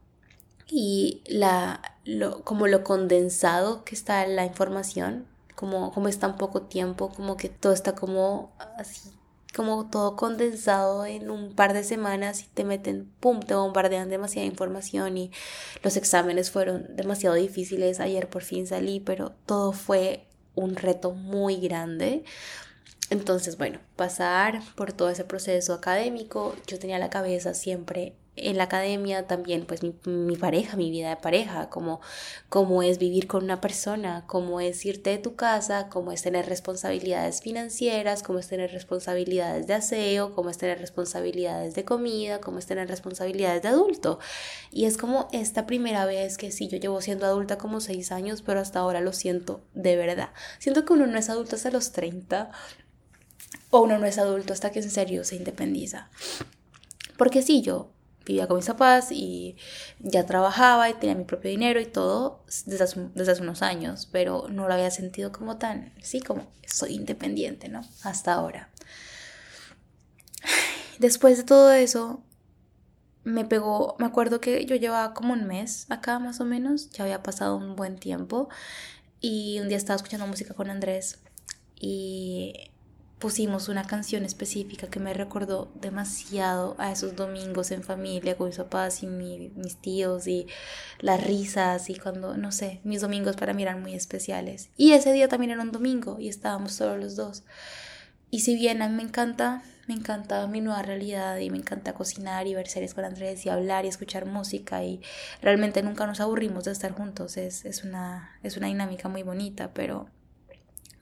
Y 0.69 1.23
la, 1.27 1.83
como 2.45 2.67
lo 2.67 2.83
condensado 2.85 3.85
que 3.85 3.95
está 3.95 4.27
la 4.27 4.45
información, 4.45 5.27
como, 5.55 5.93
como 5.93 6.09
está 6.09 6.27
en 6.29 6.37
poco 6.37 6.63
tiempo, 6.63 7.11
como 7.11 7.37
que 7.37 7.49
todo 7.49 7.73
está 7.73 7.95
como 7.95 8.53
así 8.79 9.11
como 9.55 9.89
todo 9.89 10.17
condensado 10.17 11.05
en 11.05 11.31
un 11.31 11.55
par 11.55 11.75
de 11.75 11.85
semanas 11.85 12.43
y 12.43 12.47
te 12.49 12.65
meten, 12.65 13.11
pum, 13.21 13.41
te 13.41 13.55
bombardean 13.55 14.09
demasiada 14.09 14.47
información 14.47 15.19
y 15.19 15.31
los 15.83 15.97
exámenes 15.97 16.51
fueron 16.51 16.97
demasiado 16.97 17.37
difíciles. 17.37 18.01
Ayer 18.01 18.29
por 18.29 18.43
fin 18.43 18.67
salí, 18.67 19.01
pero 19.01 19.33
todo 19.47 19.73
fue 19.73 20.27
un 20.55 20.77
reto 20.77 21.13
muy 21.13 21.57
grande. 21.57 22.25
Entonces, 23.11 23.59
bueno, 23.59 23.79
pasar 23.97 24.63
por 24.75 24.93
todo 24.93 25.11
ese 25.11 25.25
proceso 25.25 25.75
académico, 25.75 26.57
yo 26.67 26.79
tenía 26.79 26.99
la 26.99 27.11
cabeza 27.11 27.53
siempre 27.53 28.15
en 28.35 28.57
la 28.57 28.65
academia 28.65 29.27
también, 29.27 29.67
pues 29.67 29.83
mi, 29.83 30.37
pareja, 30.37 30.77
mi 30.77 30.91
vida 30.91 31.11
de 31.11 31.17
pareja, 31.17 31.69
como 31.69 32.01
cómo 32.49 32.83
es 32.83 32.99
vivir 32.99 33.27
con 33.27 33.45
una 33.45 33.61
persona, 33.61 34.25
cómo 34.27 34.61
es 34.61 34.85
irte 34.87 35.11
de 35.11 35.19
tu 35.19 35.37
casa, 35.37 35.89
cómo 35.91 36.13
es 36.13 36.23
tener 36.23 36.47
responsabilidades 36.47 37.43
financieras, 37.43 38.23
cómo 38.23 38.39
es 38.39 38.49
tener 38.49 38.73
responsabilidades 38.73 39.67
de 39.67 39.75
aseo, 39.75 40.35
cómo 40.35 40.49
es 40.49 40.57
tener 40.57 40.79
responsabilidades 40.79 41.75
de 41.75 41.85
comida, 41.85 42.41
cómo 42.41 42.59
es 42.59 42.67
tener 42.67 42.89
responsabilidades 42.89 43.63
de 43.63 43.69
adulto. 43.69 44.19
Y 44.71 44.87
es 44.87 44.97
como 44.97 45.29
esta 45.33 45.67
primera 45.67 46.07
vez 46.07 46.39
que 46.39 46.53
sí, 46.53 46.69
yo 46.69 46.79
llevo 46.79 47.03
siendo 47.03 47.27
adulta 47.27 47.59
como 47.59 47.81
seis 47.81 48.13
años, 48.13 48.41
pero 48.41 48.61
hasta 48.61 48.79
ahora 48.79 49.03
lo 49.03 49.13
siento 49.13 49.63
de 49.75 49.97
verdad. 49.97 50.31
Siento 50.59 50.87
que 50.87 50.95
uno 50.95 51.07
no 51.07 51.19
es 51.19 51.29
adulto 51.29 51.57
hasta 51.57 51.71
los 51.71 51.93
30 51.93 52.51
o 53.69 53.81
uno 53.83 53.99
no 53.99 54.07
es 54.07 54.17
adulto 54.17 54.55
hasta 54.55 54.71
que 54.71 54.81
en 54.81 54.91
serio 54.91 55.25
se 55.25 55.37
independiza. 55.37 56.09
Porque 57.19 57.43
sí, 57.43 57.61
yo 57.61 57.92
vivía 58.25 58.47
con 58.47 58.57
mis 58.57 58.67
papás 58.67 59.13
y 59.13 59.57
ya 60.01 60.27
trabajaba 60.27 60.89
y 60.91 60.95
tenía 60.95 61.15
mi 61.15 61.25
propio 61.25 61.51
dinero 61.51 61.81
y 61.81 61.87
todo 61.87 62.45
desde 62.67 62.85
hace, 62.85 63.09
desde 63.15 63.33
hace, 63.33 63.43
unos 63.43 63.63
años, 63.63 64.09
pero 64.11 64.47
no 64.49 64.69
lo 64.69 64.75
había 64.75 64.91
sentido 64.91 65.33
como 65.33 65.59
tan, 65.59 65.93
sí, 66.01 66.21
como 66.21 66.47
soy 66.67 66.95
independiente, 66.95 67.69
¿no? 67.69 67.83
Hasta 68.03 68.33
ahora. 68.35 68.71
Después 70.99 71.37
de 71.37 71.45
todo 71.45 71.73
eso, 71.73 72.23
me 73.25 73.45
pegó, 73.45 73.97
me 73.99 74.07
acuerdo 74.07 74.41
que 74.41 74.65
yo 74.67 74.77
llevaba 74.77 75.15
como 75.15 75.33
un 75.33 75.47
mes 75.47 75.87
acá 75.91 76.19
más 76.19 76.41
o 76.41 76.45
menos, 76.45 76.91
ya 76.91 77.05
había 77.05 77.23
pasado 77.23 77.57
un 77.57 77.77
buen 77.77 77.97
tiempo 77.97 78.49
y 79.21 79.61
un 79.61 79.69
día 79.69 79.77
estaba 79.77 79.97
escuchando 79.97 80.27
música 80.27 80.55
con 80.55 80.71
Andrés 80.71 81.21
y 81.77 82.72
pusimos 83.23 83.69
una 83.69 83.85
canción 83.85 84.25
específica 84.25 84.89
que 84.89 84.99
me 84.99 85.15
recordó 85.15 85.71
demasiado 85.81 86.75
a 86.79 86.91
esos 86.91 87.15
domingos 87.15 87.71
en 87.71 87.85
familia 87.85 88.37
con 88.37 88.49
mis 88.49 88.57
papás 88.57 89.05
y 89.05 89.07
mis 89.07 89.77
tíos 89.77 90.27
y 90.27 90.49
las 90.99 91.23
risas 91.23 91.89
y 91.89 91.95
cuando, 91.95 92.37
no 92.37 92.51
sé, 92.51 92.81
mis 92.83 93.01
domingos 93.01 93.37
para 93.37 93.53
mí 93.53 93.63
eran 93.63 93.81
muy 93.81 93.95
especiales. 93.95 94.71
Y 94.77 94.91
ese 94.91 95.13
día 95.13 95.29
también 95.29 95.53
era 95.53 95.63
un 95.63 95.71
domingo 95.71 96.17
y 96.19 96.29
estábamos 96.29 96.73
solo 96.73 96.97
los 96.99 97.15
dos. 97.15 97.45
Y 98.29 98.41
si 98.41 98.57
bien 98.57 98.83
a 98.83 98.89
mí 98.89 98.97
me 98.97 99.05
encanta, 99.05 99.63
me 99.87 99.95
encanta 99.95 100.45
mi 100.49 100.61
nueva 100.61 100.83
realidad 100.83 101.39
y 101.39 101.49
me 101.49 101.59
encanta 101.59 101.95
cocinar 101.95 102.49
y 102.49 102.57
ver 102.57 102.67
series 102.67 102.93
con 102.93 103.05
Andrés 103.05 103.47
y 103.47 103.51
hablar 103.51 103.85
y 103.85 103.89
escuchar 103.89 104.27
música 104.27 104.83
y 104.83 105.01
realmente 105.41 105.85
nunca 105.85 106.09
nos 106.09 106.19
aburrimos 106.19 106.65
de 106.65 106.73
estar 106.73 106.91
juntos, 106.91 107.37
es, 107.37 107.65
es, 107.67 107.85
una, 107.85 108.33
es 108.43 108.57
una 108.57 108.67
dinámica 108.67 109.09
muy 109.09 109.23
bonita, 109.23 109.73
pero 109.73 110.09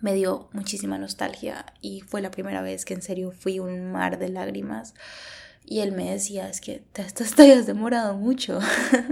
me 0.00 0.14
dio 0.14 0.48
muchísima 0.52 0.98
nostalgia 0.98 1.66
y 1.80 2.00
fue 2.00 2.22
la 2.22 2.30
primera 2.30 2.62
vez 2.62 2.84
que 2.84 2.94
en 2.94 3.02
serio 3.02 3.32
fui 3.32 3.58
un 3.58 3.92
mar 3.92 4.18
de 4.18 4.28
lágrimas. 4.28 4.94
Y 5.64 5.80
él 5.80 5.92
me 5.92 6.10
decía, 6.10 6.48
es 6.48 6.60
que 6.60 6.82
te, 6.92 7.04
hayas 7.42 7.66
demorado 7.66 8.16
mucho. 8.16 8.60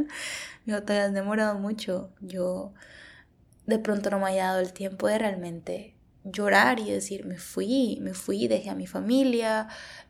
me 0.64 0.80
te 0.80 0.92
hayas 0.95 1.12
demorado 1.12 1.59
mucho. 1.59 2.11
Yo 2.21 2.73
de 3.66 3.78
pronto 3.78 4.11
no 4.11 4.18
me 4.18 4.26
haya 4.26 4.47
dado 4.47 4.61
el 4.61 4.73
tiempo 4.73 5.07
de 5.07 5.18
realmente 5.18 5.95
llorar 6.33 6.81
y 6.81 6.91
decir, 6.91 7.25
me 7.25 7.39
fui, 7.39 7.99
me 8.01 8.15
fui, 8.15 8.49
dejé 8.49 8.71
a 8.71 8.75
mi 8.75 8.87
familia, 8.87 9.69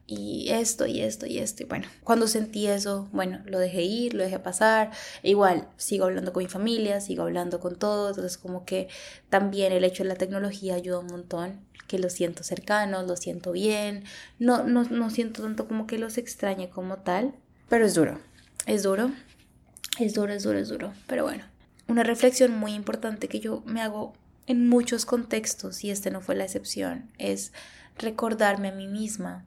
y 0.08 0.48
esto 0.48 0.86
y 0.86 1.02
esto 1.02 1.26
y 1.26 1.38
esto. 1.38 1.62
Y 1.62 1.66
bueno, 1.66 1.86
cuando 2.02 2.26
sentí 2.26 2.66
eso, 2.66 3.08
bueno, 3.12 3.40
lo 3.44 3.58
dejé 3.58 3.82
ir, 3.82 4.14
lo 4.14 4.24
dejé 4.24 4.38
pasar. 4.38 4.90
igual, 5.22 5.68
sigo 5.76 6.06
hablando 6.06 6.32
con 6.32 6.42
mi 6.42 6.48
familia, 6.48 7.00
sigo 7.00 7.22
hablando 7.22 7.60
con 7.60 7.76
todos. 7.76 8.16
Entonces, 8.16 8.38
como 8.38 8.64
que 8.64 8.88
también 9.28 9.72
el 9.72 9.84
hecho 9.84 10.02
de 10.02 10.08
la 10.08 10.16
tecnología 10.16 10.74
ayuda 10.74 11.00
un 11.00 11.08
montón, 11.08 11.60
que 11.86 11.98
los 11.98 12.14
siento 12.14 12.42
cercanos, 12.42 13.06
los 13.06 13.20
siento 13.20 13.52
bien. 13.52 14.04
No, 14.38 14.64
no, 14.64 14.84
no 14.84 15.10
siento 15.10 15.42
tanto 15.42 15.68
como 15.68 15.86
que 15.86 15.98
los 15.98 16.16
extrañe 16.16 16.70
como 16.70 16.96
tal, 16.96 17.34
pero 17.68 17.84
es 17.84 17.94
duro, 17.94 18.18
es 18.64 18.82
duro, 18.82 19.10
es 20.00 20.14
duro, 20.14 20.32
es 20.32 20.42
duro, 20.42 20.58
es 20.58 20.68
duro. 20.68 20.94
Pero 21.06 21.24
bueno, 21.24 21.44
una 21.86 22.02
reflexión 22.02 22.52
muy 22.58 22.72
importante 22.72 23.28
que 23.28 23.40
yo 23.40 23.62
me 23.66 23.82
hago 23.82 24.14
en 24.48 24.66
muchos 24.66 25.04
contextos, 25.04 25.84
y 25.84 25.90
este 25.90 26.10
no 26.10 26.22
fue 26.22 26.34
la 26.34 26.44
excepción, 26.44 27.12
es 27.18 27.52
recordarme 27.98 28.68
a 28.68 28.72
mí 28.72 28.88
misma 28.88 29.46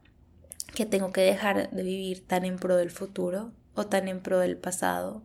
que 0.76 0.86
tengo 0.86 1.12
que 1.12 1.22
dejar 1.22 1.72
de 1.72 1.84
vivir 1.84 2.26
tan 2.26 2.46
en 2.46 2.58
pro 2.58 2.78
del 2.78 2.92
futuro 2.92 3.52
o 3.74 3.88
tan 3.88 4.08
en 4.08 4.22
pro 4.22 4.40
del 4.40 4.58
pasado 4.58 5.24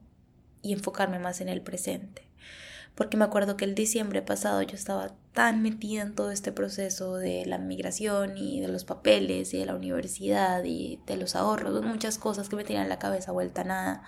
y 0.62 0.72
enfocarme 0.72 1.18
más 1.18 1.42
en 1.42 1.50
el 1.50 1.60
presente. 1.60 2.22
Porque 2.94 3.18
me 3.18 3.26
acuerdo 3.26 3.58
que 3.58 3.66
el 3.66 3.74
diciembre 3.74 4.22
pasado 4.22 4.62
yo 4.62 4.74
estaba 4.74 5.14
tan 5.34 5.60
metida 5.60 6.00
en 6.00 6.14
todo 6.14 6.30
este 6.30 6.52
proceso 6.52 7.16
de 7.16 7.44
la 7.44 7.58
migración 7.58 8.38
y 8.38 8.62
de 8.62 8.68
los 8.68 8.86
papeles 8.86 9.52
y 9.52 9.58
de 9.58 9.66
la 9.66 9.74
universidad 9.74 10.64
y 10.64 11.02
de 11.06 11.18
los 11.18 11.36
ahorros, 11.36 11.84
muchas 11.84 12.16
cosas 12.16 12.48
que 12.48 12.56
me 12.56 12.64
tenían 12.64 12.88
la 12.88 12.98
cabeza 12.98 13.30
vuelta 13.30 13.60
a 13.60 13.64
nada, 13.64 14.02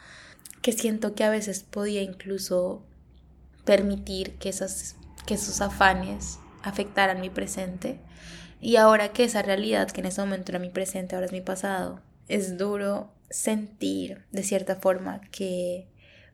que 0.63 0.73
siento 0.73 1.15
que 1.15 1.25
a 1.25 1.31
veces 1.31 1.63
podía 1.63 2.01
incluso 2.01 2.83
permitir 3.67 4.39
que, 4.39 4.49
esas, 4.49 4.97
que 5.29 5.35
esos 5.35 5.61
afanes 5.61 6.39
afectaran 6.63 7.21
mi 7.21 7.29
presente 7.29 8.01
y 8.63 8.77
ahora 8.77 9.13
que 9.13 9.25
esa 9.25 9.43
realidad 9.43 9.91
que 9.91 10.01
en 10.01 10.07
ese 10.07 10.23
momento 10.23 10.53
era 10.53 10.59
mi 10.59 10.71
presente, 10.71 11.15
ahora 11.15 11.27
es 11.27 11.33
mi 11.33 11.43
pasado, 11.43 12.01
es 12.29 12.57
duro 12.57 13.13
sentir 13.29 14.25
de 14.33 14.43
cierta 14.43 14.77
forma 14.77 15.21
que 15.31 15.87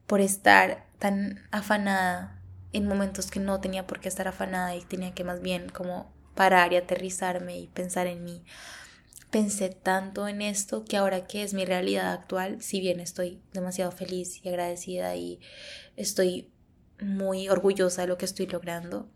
por 0.06 0.20
estar 0.20 0.86
tan 1.00 1.40
afanada 1.50 2.40
en 2.72 2.86
momentos 2.86 3.32
que 3.32 3.40
no 3.40 3.60
tenía 3.60 3.84
por 3.84 3.98
qué 3.98 4.08
estar 4.08 4.28
afanada 4.28 4.76
y 4.76 4.82
tenía 4.82 5.12
que 5.12 5.24
más 5.24 5.42
bien 5.42 5.70
como 5.70 6.12
parar 6.36 6.72
y 6.72 6.76
aterrizarme 6.76 7.58
y 7.58 7.66
pensar 7.66 8.06
en 8.06 8.22
mí. 8.22 8.44
Pensé 9.32 9.70
tanto 9.70 10.28
en 10.28 10.40
esto 10.40 10.84
que 10.84 10.96
ahora 10.96 11.26
que 11.26 11.42
es 11.42 11.52
mi 11.52 11.64
realidad 11.64 12.12
actual, 12.12 12.62
si 12.62 12.78
bien 12.78 13.00
estoy 13.00 13.42
demasiado 13.52 13.90
feliz 13.90 14.40
y 14.44 14.48
agradecida 14.48 15.16
y 15.16 15.40
estoy 15.96 16.53
muy 17.00 17.48
orgullosa 17.48 18.02
de 18.02 18.08
lo 18.08 18.18
que 18.18 18.24
estoy 18.24 18.46
logrando, 18.46 19.08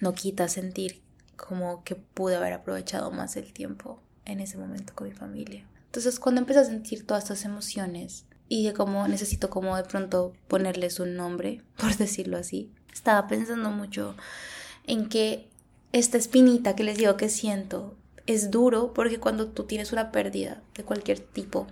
no 0.00 0.14
quita 0.14 0.48
sentir 0.48 1.02
como 1.36 1.84
que 1.84 1.96
pude 1.96 2.36
haber 2.36 2.52
aprovechado 2.52 3.10
más 3.10 3.36
el 3.36 3.52
tiempo 3.52 4.00
en 4.24 4.40
ese 4.40 4.56
momento 4.56 4.94
con 4.94 5.08
mi 5.08 5.14
familia. 5.14 5.66
Entonces 5.86 6.18
cuando 6.18 6.40
empecé 6.40 6.60
a 6.60 6.64
sentir 6.64 7.06
todas 7.06 7.24
estas 7.24 7.44
emociones 7.44 8.24
y 8.48 8.66
de 8.66 8.72
cómo 8.72 9.06
necesito 9.08 9.50
como 9.50 9.76
de 9.76 9.84
pronto 9.84 10.32
ponerles 10.48 11.00
un 11.00 11.16
nombre, 11.16 11.62
por 11.76 11.96
decirlo 11.96 12.36
así, 12.36 12.72
estaba 12.92 13.26
pensando 13.28 13.70
mucho 13.70 14.16
en 14.86 15.08
que 15.08 15.48
esta 15.92 16.18
espinita 16.18 16.74
que 16.74 16.84
les 16.84 16.98
digo 16.98 17.16
que 17.16 17.28
siento 17.28 17.96
es 18.26 18.50
duro 18.50 18.92
porque 18.94 19.20
cuando 19.20 19.48
tú 19.48 19.64
tienes 19.64 19.92
una 19.92 20.10
pérdida 20.10 20.62
de 20.74 20.84
cualquier 20.84 21.20
tipo 21.20 21.66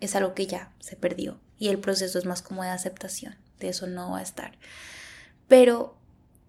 es 0.00 0.14
algo 0.14 0.34
que 0.34 0.46
ya 0.46 0.72
se 0.78 0.96
perdió 0.96 1.40
y 1.58 1.68
el 1.68 1.78
proceso 1.78 2.18
es 2.18 2.24
más 2.24 2.42
como 2.42 2.62
de 2.62 2.68
aceptación, 2.68 3.36
de 3.60 3.68
eso 3.68 3.86
no 3.86 4.12
va 4.12 4.18
a 4.18 4.22
estar. 4.22 4.58
Pero 5.48 5.96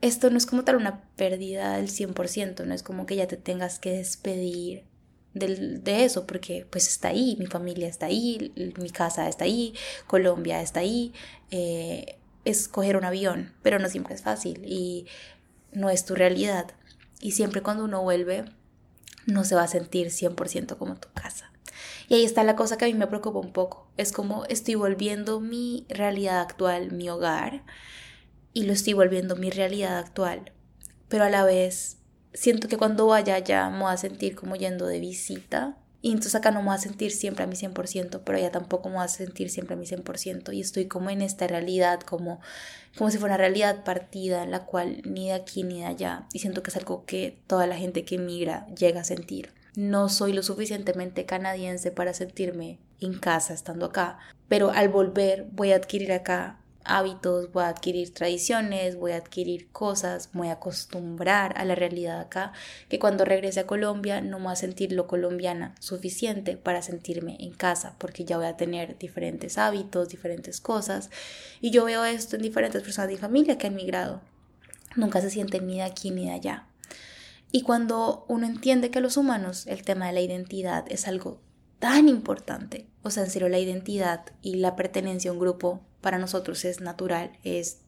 esto 0.02 0.30
no 0.30 0.38
es 0.38 0.46
como 0.46 0.64
tal 0.64 0.76
una 0.76 1.02
pérdida 1.16 1.78
del 1.78 1.90
100%, 1.90 2.66
no 2.66 2.74
es 2.74 2.84
como 2.84 3.06
que 3.06 3.16
ya 3.16 3.28
te 3.28 3.38
tengas 3.38 3.80
que 3.80 3.92
despedir 3.92 4.86
de 5.34 6.06
eso, 6.06 6.26
porque 6.26 6.66
pues 6.70 6.88
está 6.88 7.10
ahí, 7.10 7.36
mi 7.40 7.46
familia 7.46 7.88
está 7.88 8.08
ahí, 8.08 8.52
mi 8.78 8.90
casa 8.90 9.30
está 9.30 9.46
ahí, 9.46 9.74
Colombia 10.08 10.62
está 10.62 10.80
ahí, 10.80 11.14
eh, 11.52 12.18
es 12.46 12.68
coger 12.68 12.98
un 12.98 13.06
avión, 13.06 13.54
pero 13.62 13.80
no 13.80 13.90
siempre 13.90 14.16
es 14.16 14.24
fácil 14.24 14.64
y 14.66 15.06
no 15.72 15.90
es 15.90 16.06
tu 16.06 16.16
realidad. 16.16 16.72
Y 17.22 17.32
siempre 17.32 17.62
cuando 17.62 17.84
uno 17.84 18.02
vuelve, 18.02 18.46
no 19.28 19.44
se 19.44 19.56
va 19.56 19.64
a 19.64 19.68
sentir 19.68 20.08
100% 20.08 20.78
como 20.78 20.96
tu 20.96 21.10
casa. 21.14 21.52
Y 22.08 22.16
ahí 22.16 22.26
está 22.26 22.44
la 22.44 22.56
cosa 22.56 22.78
que 22.78 22.86
a 22.86 22.88
mí 22.88 22.94
me 22.94 23.08
preocupa 23.08 23.40
un 23.40 23.54
poco. 23.54 23.88
Es 23.98 24.12
como 24.12 24.46
estoy 24.46 24.76
volviendo 24.76 25.40
mi 25.40 25.86
realidad 25.90 26.42
actual, 26.42 26.92
mi 26.92 27.10
hogar, 27.10 27.64
y 28.54 28.64
lo 28.64 28.74
estoy 28.74 28.94
volviendo 28.94 29.36
mi 29.36 29.50
realidad 29.50 29.98
actual. 29.98 30.52
Pero 31.08 31.24
a 31.24 31.30
la 31.30 31.44
vez 31.44 31.98
siento 32.34 32.68
que 32.68 32.78
cuando 32.78 33.08
vaya 33.08 33.36
allá 33.36 33.70
me 33.70 33.80
voy 33.80 33.94
a 33.94 33.98
sentir 33.98 34.36
como 34.36 34.56
yendo 34.56 34.86
de 34.86 35.00
visita 35.00 35.78
Y 36.02 36.12
entonces 36.12 36.36
acá 36.36 36.52
no 36.52 36.60
me 36.60 36.68
voy 36.68 36.76
a 36.76 36.80
sentir 36.80 37.12
siempre 37.12 37.44
a 37.44 37.48
mi 37.48 37.56
100%, 37.56 38.22
pero 38.24 38.38
allá 38.38 38.52
tampoco 38.52 38.90
me 38.90 38.96
voy 38.96 39.06
a 39.06 39.08
sentir 39.10 39.50
siempre 39.50 39.76
a 39.76 39.78
mi 39.78 39.86
100%. 39.86 40.54
Y 40.54 40.62
estoy 40.62 40.88
como 40.88 41.10
en 41.10 41.22
esta 41.22 41.46
realidad, 41.48 42.00
como, 42.02 42.40
como 42.98 43.12
si 43.12 43.18
fuera 43.18 43.36
una 43.36 43.44
realidad 43.44 43.84
partida 43.84 44.44
en 44.44 44.52
la 44.52 44.66
cual 44.66 45.02
ni 45.04 45.28
de 45.28 45.34
aquí 45.34 45.64
ni 45.64 45.80
de 45.82 45.88
allá. 45.88 46.28
Y 46.34 46.40
siento 46.40 46.64
que 46.64 46.70
es 46.70 46.78
algo 46.78 47.06
que 47.06 47.42
toda 47.48 47.68
la 47.68 47.76
gente 47.76 48.06
que 48.06 48.16
emigra 48.16 48.66
llega 48.68 49.02
a 49.02 49.04
sentir. 49.04 49.52
No 49.80 50.10
soy 50.10 50.34
lo 50.34 50.44
suficientemente 50.44 51.26
canadiense 51.26 51.90
para 51.90 52.14
sentirme 52.14 52.80
en 53.00 53.18
casa 53.18 53.54
estando 53.54 53.86
acá, 53.86 54.20
pero 54.50 54.72
al 54.72 54.90
volver 54.90 55.48
voy 55.54 55.72
a 55.72 55.78
adquirir 55.78 56.12
acá 56.12 56.60
hábitos, 56.84 57.50
voy 57.54 57.64
a 57.64 57.70
adquirir 57.70 58.14
tradiciones, 58.14 58.98
voy 58.98 59.14
a 59.14 59.16
adquirir 59.16 59.72
cosas, 59.72 60.32
voy 60.34 60.50
a 60.50 60.54
acostumbrar 60.60 61.58
a 61.58 61.64
la 61.64 61.76
realidad 61.76 62.20
acá, 62.20 62.52
que 62.90 63.00
cuando 63.00 63.24
regrese 63.24 63.62
a 63.62 63.68
Colombia 63.68 64.20
no 64.20 64.40
me 64.40 64.48
voy 64.48 64.52
a 64.52 64.58
sentir 64.58 64.92
lo 64.92 65.08
colombiana 65.08 65.76
suficiente 65.80 66.58
para 66.58 66.82
sentirme 66.82 67.38
en 67.40 67.54
casa, 67.54 67.96
porque 68.00 68.26
ya 68.26 68.36
voy 68.36 68.48
a 68.48 68.58
tener 68.58 68.98
diferentes 68.98 69.58
hábitos, 69.58 70.10
diferentes 70.10 70.60
cosas, 70.60 71.10
y 71.62 71.72
yo 71.72 71.86
veo 71.86 72.04
esto 72.04 72.36
en 72.36 72.42
diferentes 72.42 72.84
personas 72.84 73.08
de 73.08 73.14
mi 73.14 73.22
familia 73.22 73.58
que 73.58 73.68
han 73.68 73.76
migrado. 73.76 74.20
Nunca 74.98 75.22
se 75.22 75.30
sienten 75.30 75.68
ni 75.68 75.76
de 75.76 75.84
aquí 75.84 76.12
ni 76.12 76.26
de 76.26 76.32
allá. 76.32 76.69
Y 77.52 77.62
cuando 77.62 78.26
uno 78.28 78.46
entiende 78.46 78.92
que 78.92 79.02
los 79.02 79.18
humanos 79.18 79.66
el 79.68 79.84
tema 79.84 80.08
de 80.08 80.14
la 80.14 80.22
identidad 80.22 80.86
es 80.90 81.08
algo 81.08 81.42
tan 81.80 82.08
importante, 82.08 82.88
o 83.04 83.10
sea, 83.10 83.24
en 83.24 83.30
serio, 83.30 83.50
la 83.50 83.60
identidad 83.60 84.26
y 84.42 84.56
la 84.56 84.76
pertenencia 84.76 85.32
a 85.32 85.34
un 85.34 85.40
grupo 85.40 85.82
para 86.02 86.18
nosotros 86.18 86.66
es 86.66 86.82
natural, 86.82 87.32
es 87.44 87.80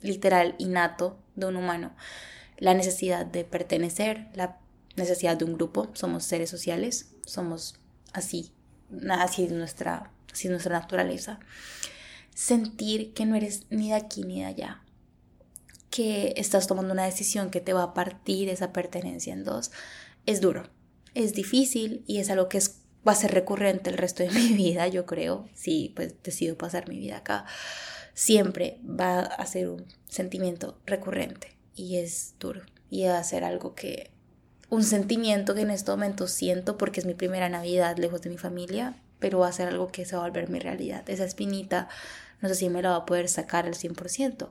literal, 0.00 0.54
innato 0.58 1.18
de 1.34 1.46
un 1.46 1.56
humano. 1.56 1.94
La 2.58 2.74
necesidad 2.74 3.26
de 3.26 3.44
pertenecer, 3.44 4.28
la 4.34 4.58
necesidad 4.96 5.36
de 5.36 5.44
un 5.44 5.54
grupo, 5.54 5.90
somos 5.92 6.24
seres 6.24 6.48
sociales, 6.50 7.12
somos 7.26 7.78
así, 8.12 8.52
así 9.10 9.44
es 9.44 9.52
nuestra, 9.52 10.10
así 10.32 10.48
es 10.48 10.50
nuestra 10.50 10.78
naturaleza. 10.78 11.38
Sentir 12.34 13.12
que 13.12 13.26
no 13.26 13.34
eres 13.34 13.66
ni 13.70 13.90
de 13.90 13.94
aquí 13.94 14.22
ni 14.22 14.40
de 14.40 14.46
allá, 14.46 14.82
que 15.90 16.34
estás 16.36 16.66
tomando 16.66 16.92
una 16.92 17.04
decisión 17.04 17.50
que 17.50 17.60
te 17.60 17.72
va 17.72 17.82
a 17.82 17.94
partir 17.94 18.48
esa 18.48 18.72
pertenencia 18.72 19.32
en 19.32 19.44
dos, 19.44 19.70
es 20.26 20.40
duro, 20.40 20.68
es 21.14 21.32
difícil 21.32 22.02
y 22.06 22.18
es 22.18 22.30
algo 22.30 22.48
que 22.48 22.58
es 22.58 22.80
va 23.06 23.12
a 23.12 23.16
ser 23.16 23.32
recurrente 23.32 23.90
el 23.90 23.98
resto 23.98 24.22
de 24.22 24.30
mi 24.32 24.52
vida, 24.52 24.88
yo 24.88 25.06
creo, 25.06 25.48
si 25.54 25.92
pues 25.94 26.14
decido 26.22 26.56
pasar 26.56 26.88
mi 26.88 26.98
vida 26.98 27.18
acá, 27.18 27.46
siempre 28.14 28.80
va 28.84 29.20
a 29.20 29.46
ser 29.46 29.68
un 29.68 29.86
sentimiento 30.08 30.78
recurrente 30.86 31.56
y 31.74 31.96
es 31.96 32.34
duro 32.40 32.62
y 32.90 33.04
va 33.04 33.18
a 33.18 33.24
ser 33.24 33.44
algo 33.44 33.74
que, 33.74 34.10
un 34.70 34.82
sentimiento 34.82 35.54
que 35.54 35.60
en 35.60 35.70
este 35.70 35.90
momento 35.90 36.26
siento 36.26 36.76
porque 36.76 37.00
es 37.00 37.06
mi 37.06 37.14
primera 37.14 37.48
Navidad 37.48 37.96
lejos 37.98 38.22
de 38.22 38.30
mi 38.30 38.38
familia, 38.38 38.96
pero 39.18 39.40
va 39.40 39.48
a 39.48 39.52
ser 39.52 39.68
algo 39.68 39.88
que 39.88 40.04
se 40.04 40.16
va 40.16 40.24
a 40.24 40.26
volver 40.26 40.48
mi 40.48 40.58
realidad. 40.58 41.08
Esa 41.08 41.24
espinita, 41.24 41.88
no 42.40 42.48
sé 42.48 42.54
si 42.56 42.68
me 42.68 42.82
la 42.82 42.90
va 42.90 42.96
a 42.96 43.06
poder 43.06 43.28
sacar 43.28 43.66
al 43.66 43.74
100%. 43.74 44.48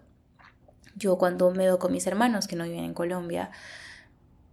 Yo 0.96 1.18
cuando 1.18 1.52
me 1.52 1.66
veo 1.66 1.80
con 1.80 1.92
mis 1.92 2.08
hermanos 2.08 2.48
que 2.48 2.56
no 2.56 2.64
viven 2.64 2.86
en 2.86 2.94
Colombia, 2.94 3.52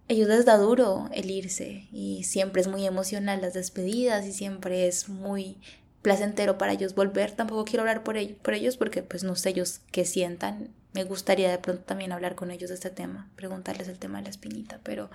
ellos 0.09 0.29
les 0.29 0.45
da 0.45 0.57
duro 0.59 1.09
el 1.13 1.31
irse 1.31 1.89
y 1.93 2.25
siempre 2.25 2.61
es 2.61 2.69
muy 2.69 2.87
emocional 2.87 3.41
las 3.41 3.55
despedidas 3.55 4.27
y 4.27 4.33
siempre 4.33 4.87
es 4.87 5.09
muy 5.09 5.59
placentero 6.03 6.59
para 6.59 6.73
ellos 6.73 6.95
volver. 6.95 7.31
Tampoco 7.31 7.65
quiero 7.65 7.83
hablar 7.83 8.03
por, 8.03 8.17
ellos, 8.17 8.37
por 8.43 8.55
ellos 8.55 8.77
porque 8.77 9.03
pues 9.03 9.25
no 9.25 9.37
sé 9.37 9.51
ellos 9.51 9.81
qué 9.91 10.05
sientan. 10.05 10.69
Me 10.93 11.05
gustaría 11.05 11.51
de 11.51 11.59
pronto 11.59 11.85
también 11.85 12.13
hablar 12.13 12.35
con 12.35 12.51
ellos 12.51 12.69
de 12.69 12.75
este 12.75 12.91
tema, 12.91 13.31
preguntarles 13.37 13.89
el 13.89 13.99
tema 13.99 14.19
de 14.19 14.25
la 14.25 14.31
espinita, 14.31 14.81
pero 14.83 15.11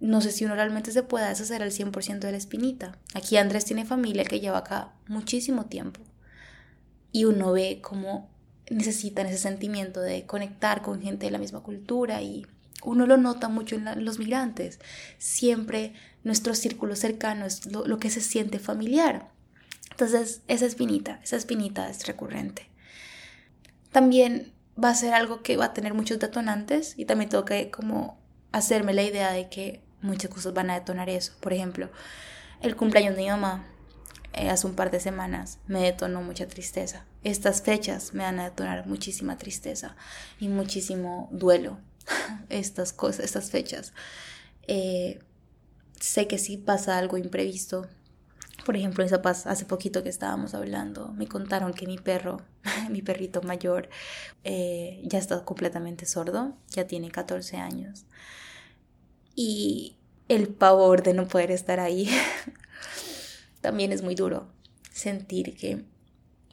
no 0.00 0.20
sé 0.20 0.32
si 0.32 0.44
uno 0.44 0.54
realmente 0.54 0.90
se 0.92 1.02
pueda 1.02 1.28
deshacer 1.28 1.62
al 1.62 1.70
100% 1.70 2.20
de 2.20 2.32
la 2.32 2.38
espinita. 2.38 2.96
Aquí 3.14 3.36
Andrés 3.36 3.66
tiene 3.66 3.84
familia 3.84 4.24
que 4.24 4.40
lleva 4.40 4.58
acá 4.58 4.92
muchísimo 5.06 5.66
tiempo 5.66 6.00
y 7.12 7.26
uno 7.26 7.52
ve 7.52 7.80
cómo 7.82 8.31
necesitan 8.70 9.26
ese 9.26 9.38
sentimiento 9.38 10.00
de 10.00 10.26
conectar 10.26 10.82
con 10.82 11.02
gente 11.02 11.26
de 11.26 11.32
la 11.32 11.38
misma 11.38 11.60
cultura 11.60 12.22
y 12.22 12.46
uno 12.84 13.06
lo 13.06 13.16
nota 13.16 13.48
mucho 13.48 13.76
en, 13.76 14.04
los 14.04 14.18
migrantes. 14.18 14.80
Siempre 15.18 15.94
nuestro 16.24 16.54
círculo 16.54 16.96
cercano 16.96 17.46
es 17.46 17.66
lo, 17.66 17.98
que 17.98 18.10
se 18.10 18.20
siente 18.20 18.58
familiar. 18.58 19.30
Entonces, 19.90 20.42
esa 20.48 20.66
espinita, 20.66 21.20
esa 21.22 21.36
espinita 21.36 21.88
es 21.88 22.06
recurrente. 22.06 22.68
También 23.90 24.52
va 24.82 24.90
a 24.90 24.94
ser 24.94 25.14
algo 25.14 25.42
que 25.42 25.56
va 25.56 25.66
a 25.66 25.74
tener 25.74 25.94
muchos 25.94 26.18
detonantes 26.18 26.94
y 26.96 27.04
también 27.04 27.28
tengo 27.28 27.44
que 27.44 27.70
como 27.70 28.18
hacerme 28.52 28.94
la 28.94 29.02
idea 29.02 29.32
de 29.32 29.48
que 29.48 29.82
muchas 30.00 30.30
cosas 30.30 30.54
van 30.54 30.70
a 30.70 30.74
detonar 30.74 31.10
eso. 31.10 31.32
Por 31.40 31.52
ejemplo, 31.52 31.90
el 32.62 32.74
cumpleaños 32.74 33.16
de 33.16 33.22
mi 33.22 33.28
mamá 33.28 33.66
eh, 34.32 34.48
hace 34.48 34.66
un 34.66 34.74
par 34.74 34.90
de 34.90 35.00
semanas 35.00 35.58
me 35.66 35.82
detonó 35.82 36.22
mucha 36.22 36.46
tristeza. 36.46 37.04
Estas 37.22 37.62
fechas 37.62 38.14
me 38.14 38.24
van 38.24 38.40
a 38.40 38.44
detonar 38.44 38.86
muchísima 38.86 39.38
tristeza 39.38 39.96
y 40.40 40.48
muchísimo 40.48 41.28
duelo 41.32 41.78
estas 42.48 42.92
cosas, 42.92 43.24
estas 43.24 43.50
fechas. 43.50 43.92
Eh, 44.66 45.20
sé 46.00 46.26
que 46.26 46.38
si 46.38 46.56
pasa 46.56 46.98
algo 46.98 47.16
imprevisto, 47.16 47.88
por 48.64 48.76
ejemplo, 48.76 49.04
esa 49.04 49.22
paz, 49.22 49.46
hace 49.46 49.64
poquito 49.64 50.02
que 50.02 50.08
estábamos 50.08 50.54
hablando, 50.54 51.08
me 51.12 51.26
contaron 51.26 51.74
que 51.74 51.86
mi 51.86 51.98
perro, 51.98 52.42
mi 52.90 53.02
perrito 53.02 53.42
mayor, 53.42 53.88
eh, 54.44 55.02
ya 55.04 55.18
está 55.18 55.44
completamente 55.44 56.06
sordo, 56.06 56.56
ya 56.68 56.86
tiene 56.86 57.10
14 57.10 57.56
años. 57.56 58.04
Y 59.34 59.96
el 60.28 60.48
pavor 60.48 61.02
de 61.02 61.14
no 61.14 61.26
poder 61.26 61.50
estar 61.50 61.80
ahí 61.80 62.08
también 63.62 63.92
es 63.92 64.02
muy 64.02 64.14
duro. 64.14 64.52
Sentir 64.90 65.56
que 65.56 65.84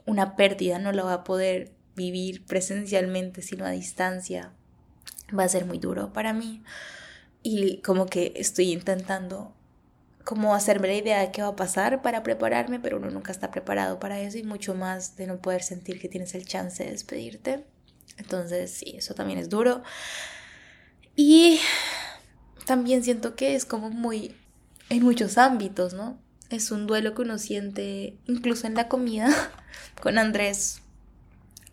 una 0.06 0.38
pérdida 0.38 0.80
no 0.80 0.94
la 0.94 1.04
va 1.04 1.14
a 1.14 1.24
poder 1.26 1.74
vivir 1.98 2.46
presencialmente, 2.46 3.42
sino 3.42 3.66
a 3.66 3.72
distancia, 3.72 4.54
va 5.38 5.44
a 5.44 5.50
ser 5.50 5.66
muy 5.66 5.80
duro 5.80 6.14
para 6.14 6.32
mí 6.32 6.64
y 7.44 7.82
como 7.82 8.06
que 8.06 8.34
estoy 8.36 8.72
intentando 8.72 9.54
como 10.24 10.54
hacerme 10.54 10.88
la 10.88 10.96
idea 10.96 11.20
de 11.22 11.32
qué 11.32 11.42
va 11.42 11.50
a 11.50 11.56
pasar 11.56 12.02
para 12.02 12.22
prepararme, 12.24 12.80
pero 12.80 12.98
uno 12.98 13.10
nunca 13.10 13.32
está 13.32 13.50
preparado 13.50 14.00
para 14.00 14.20
eso 14.20 14.38
y 14.38 14.44
mucho 14.44 14.76
más 14.76 15.16
de 15.16 15.26
no 15.26 15.42
poder 15.42 15.64
sentir 15.64 16.00
que 16.00 16.10
tienes 16.10 16.36
el 16.36 16.46
chance 16.46 16.84
de 16.84 16.92
despedirte. 16.92 17.66
Entonces, 18.18 18.72
sí, 18.72 18.94
eso 18.98 19.16
también 19.16 19.40
es 19.40 19.50
duro. 19.50 19.82
Y 21.16 21.60
también 22.66 23.04
siento 23.04 23.36
que 23.36 23.56
es 23.56 23.66
como 23.66 23.90
muy 23.90 24.36
en 24.90 25.04
muchos 25.04 25.38
ámbitos, 25.38 25.94
¿no? 25.94 26.20
Es 26.50 26.72
un 26.72 26.88
duelo 26.88 27.14
que 27.14 27.22
uno 27.22 27.38
siente 27.38 28.18
incluso 28.26 28.68
en 28.68 28.76
la 28.76 28.88
comida. 28.88 29.30
Con 30.02 30.18
Andrés 30.18 30.82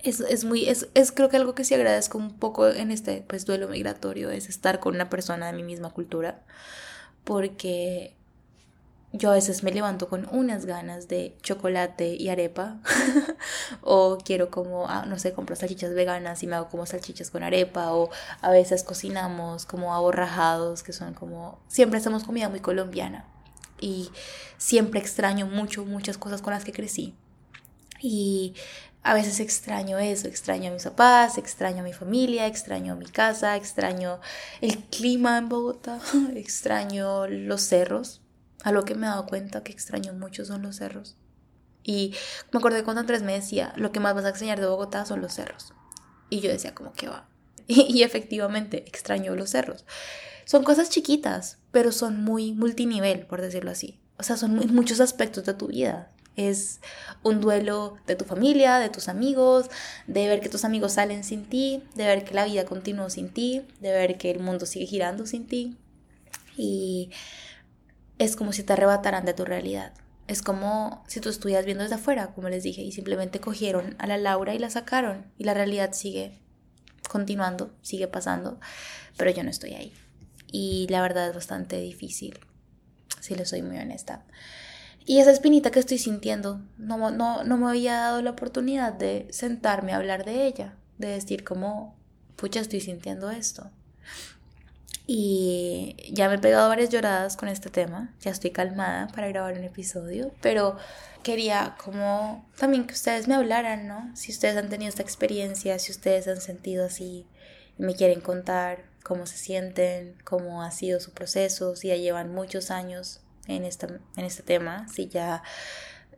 es, 0.02 0.44
muy, 0.44 0.68
es, 0.68 0.88
es, 0.94 1.12
creo 1.12 1.28
que 1.28 1.36
algo 1.36 1.54
que 1.54 1.64
sí 1.64 1.74
agradezco 1.74 2.18
un 2.18 2.38
poco 2.38 2.68
en 2.68 2.90
este 2.90 3.24
pues, 3.26 3.44
duelo 3.44 3.68
migratorio 3.68 4.30
es 4.30 4.48
estar 4.48 4.80
con 4.80 4.94
una 4.94 5.10
persona 5.10 5.46
de 5.46 5.52
mi 5.52 5.62
misma 5.62 5.90
cultura, 5.90 6.42
porque 7.24 8.14
yo 9.12 9.30
a 9.30 9.34
veces 9.34 9.62
me 9.62 9.72
levanto 9.72 10.08
con 10.08 10.28
unas 10.30 10.66
ganas 10.66 11.08
de 11.08 11.36
chocolate 11.42 12.14
y 12.14 12.28
arepa, 12.28 12.76
o 13.80 14.18
quiero 14.18 14.50
como, 14.50 14.88
ah, 14.88 15.06
no 15.06 15.18
sé, 15.18 15.32
compro 15.32 15.56
salchichas 15.56 15.94
veganas 15.94 16.42
y 16.42 16.46
me 16.46 16.56
hago 16.56 16.68
como 16.68 16.86
salchichas 16.86 17.30
con 17.30 17.42
arepa, 17.42 17.92
o 17.92 18.10
a 18.42 18.50
veces 18.50 18.84
cocinamos 18.84 19.66
como 19.66 19.94
aborrajados, 19.94 20.82
que 20.82 20.92
son 20.92 21.14
como, 21.14 21.58
siempre 21.66 21.98
hacemos 21.98 22.24
comida 22.24 22.48
muy 22.48 22.60
colombiana, 22.60 23.24
y 23.80 24.10
siempre 24.58 25.00
extraño 25.00 25.46
mucho, 25.46 25.84
muchas 25.84 26.18
cosas 26.18 26.42
con 26.42 26.52
las 26.52 26.64
que 26.64 26.72
crecí. 26.72 27.14
Y 28.00 28.54
a 29.02 29.14
veces 29.14 29.40
extraño 29.40 29.98
eso, 29.98 30.28
extraño 30.28 30.70
a 30.70 30.74
mis 30.74 30.84
papás, 30.84 31.38
extraño 31.38 31.80
a 31.80 31.84
mi 31.84 31.92
familia, 31.92 32.46
extraño 32.46 32.94
a 32.94 32.96
mi 32.96 33.06
casa, 33.06 33.56
extraño 33.56 34.20
el 34.60 34.78
clima 34.84 35.38
en 35.38 35.48
Bogotá, 35.48 36.00
extraño 36.34 37.26
los 37.26 37.62
cerros. 37.62 38.22
A 38.64 38.72
lo 38.72 38.84
que 38.84 38.96
me 38.96 39.06
he 39.06 39.10
dado 39.10 39.26
cuenta 39.26 39.62
que 39.62 39.72
extraño 39.72 40.12
mucho 40.12 40.44
son 40.44 40.62
los 40.62 40.76
cerros. 40.76 41.16
Y 41.84 42.14
me 42.50 42.58
acordé 42.58 42.82
cuando 42.82 43.00
Andrés 43.00 43.22
me 43.22 43.34
decía, 43.34 43.72
lo 43.76 43.92
que 43.92 44.00
más 44.00 44.12
vas 44.12 44.24
a 44.24 44.30
extrañar 44.30 44.58
de 44.58 44.66
Bogotá 44.66 45.06
son 45.06 45.20
los 45.20 45.34
cerros. 45.34 45.72
Y 46.30 46.40
yo 46.40 46.50
decía, 46.50 46.74
como 46.74 46.92
que 46.92 47.08
va? 47.08 47.28
Y, 47.68 48.02
efectivamente, 48.02 48.84
extraño 48.88 49.36
los 49.36 49.50
cerros. 49.50 49.84
Son 50.46 50.62
cosas 50.62 50.90
chiquitas, 50.90 51.58
pero 51.72 51.90
son 51.90 52.22
muy 52.22 52.52
multinivel, 52.52 53.26
por 53.26 53.42
decirlo 53.42 53.72
así. 53.72 53.98
O 54.16 54.22
sea, 54.22 54.36
son 54.36 54.54
muchos 54.72 55.00
aspectos 55.00 55.44
de 55.44 55.54
tu 55.54 55.66
vida. 55.66 56.12
Es 56.36 56.80
un 57.24 57.40
duelo 57.40 57.96
de 58.06 58.14
tu 58.14 58.24
familia, 58.24 58.78
de 58.78 58.88
tus 58.88 59.08
amigos, 59.08 59.68
de 60.06 60.28
ver 60.28 60.40
que 60.40 60.48
tus 60.48 60.64
amigos 60.64 60.92
salen 60.92 61.24
sin 61.24 61.46
ti, 61.46 61.82
de 61.96 62.04
ver 62.04 62.22
que 62.22 62.32
la 62.32 62.44
vida 62.44 62.64
continúa 62.64 63.10
sin 63.10 63.30
ti, 63.30 63.66
de 63.80 63.90
ver 63.90 64.18
que 64.18 64.30
el 64.30 64.38
mundo 64.38 64.66
sigue 64.66 64.86
girando 64.86 65.26
sin 65.26 65.48
ti. 65.48 65.76
Y 66.56 67.10
es 68.18 68.36
como 68.36 68.52
si 68.52 68.62
te 68.62 68.72
arrebataran 68.72 69.24
de 69.24 69.34
tu 69.34 69.44
realidad. 69.44 69.94
Es 70.28 70.42
como 70.42 71.02
si 71.08 71.18
tú 71.18 71.28
estuvieras 71.28 71.66
viendo 71.66 71.82
desde 71.82 71.96
afuera, 71.96 72.32
como 72.34 72.48
les 72.50 72.62
dije, 72.62 72.82
y 72.82 72.92
simplemente 72.92 73.40
cogieron 73.40 73.96
a 73.98 74.06
la 74.06 74.16
Laura 74.16 74.54
y 74.54 74.60
la 74.60 74.70
sacaron. 74.70 75.26
Y 75.38 75.42
la 75.42 75.54
realidad 75.54 75.92
sigue 75.92 76.38
continuando, 77.08 77.74
sigue 77.82 78.06
pasando, 78.06 78.60
pero 79.16 79.32
yo 79.32 79.42
no 79.42 79.50
estoy 79.50 79.74
ahí. 79.74 79.92
Y 80.58 80.86
la 80.88 81.02
verdad 81.02 81.28
es 81.28 81.34
bastante 81.34 81.78
difícil. 81.78 82.40
si 83.20 83.34
le 83.34 83.44
soy 83.44 83.60
muy 83.60 83.76
honesta. 83.76 84.24
Y 85.04 85.18
esa 85.18 85.30
espinita 85.30 85.70
que 85.70 85.80
estoy 85.80 85.98
sintiendo, 85.98 86.62
no, 86.78 87.10
no, 87.10 87.44
no 87.44 87.56
me 87.58 87.68
había 87.68 87.96
dado 87.96 88.22
la 88.22 88.30
oportunidad 88.30 88.94
de 88.94 89.26
sentarme 89.30 89.92
a 89.92 89.96
hablar 89.96 90.24
de 90.24 90.46
ella, 90.46 90.76
de 90.96 91.08
decir 91.08 91.44
como, 91.44 91.94
pucha, 92.36 92.60
estoy 92.60 92.80
sintiendo 92.80 93.30
esto. 93.30 93.70
Y 95.06 95.96
ya 96.10 96.28
me 96.28 96.36
he 96.36 96.38
pegado 96.38 96.70
varias 96.70 96.88
lloradas 96.88 97.36
con 97.36 97.50
este 97.50 97.68
tema, 97.68 98.14
ya 98.20 98.30
estoy 98.30 98.50
calmada 98.50 99.08
para 99.08 99.28
grabar 99.28 99.58
un 99.58 99.64
episodio, 99.64 100.32
pero 100.40 100.78
quería 101.22 101.76
como 101.84 102.48
también 102.56 102.86
que 102.86 102.94
ustedes 102.94 103.28
me 103.28 103.34
hablaran, 103.34 103.86
¿no? 103.88 104.10
Si 104.16 104.32
ustedes 104.32 104.56
han 104.56 104.70
tenido 104.70 104.88
esta 104.88 105.02
experiencia, 105.02 105.78
si 105.78 105.92
ustedes 105.92 106.26
han 106.28 106.40
sentido 106.40 106.86
así 106.86 107.26
me 107.78 107.94
quieren 107.94 108.20
contar 108.20 108.95
cómo 109.06 109.24
se 109.26 109.36
sienten, 109.38 110.16
cómo 110.24 110.64
ha 110.64 110.72
sido 110.72 110.98
su 110.98 111.12
proceso, 111.12 111.76
si 111.76 111.86
ya 111.88 111.96
llevan 111.96 112.34
muchos 112.34 112.72
años 112.72 113.20
en, 113.46 113.64
esta, 113.64 113.86
en 113.86 114.24
este 114.24 114.42
tema, 114.42 114.88
si 114.88 115.06
ya 115.06 115.44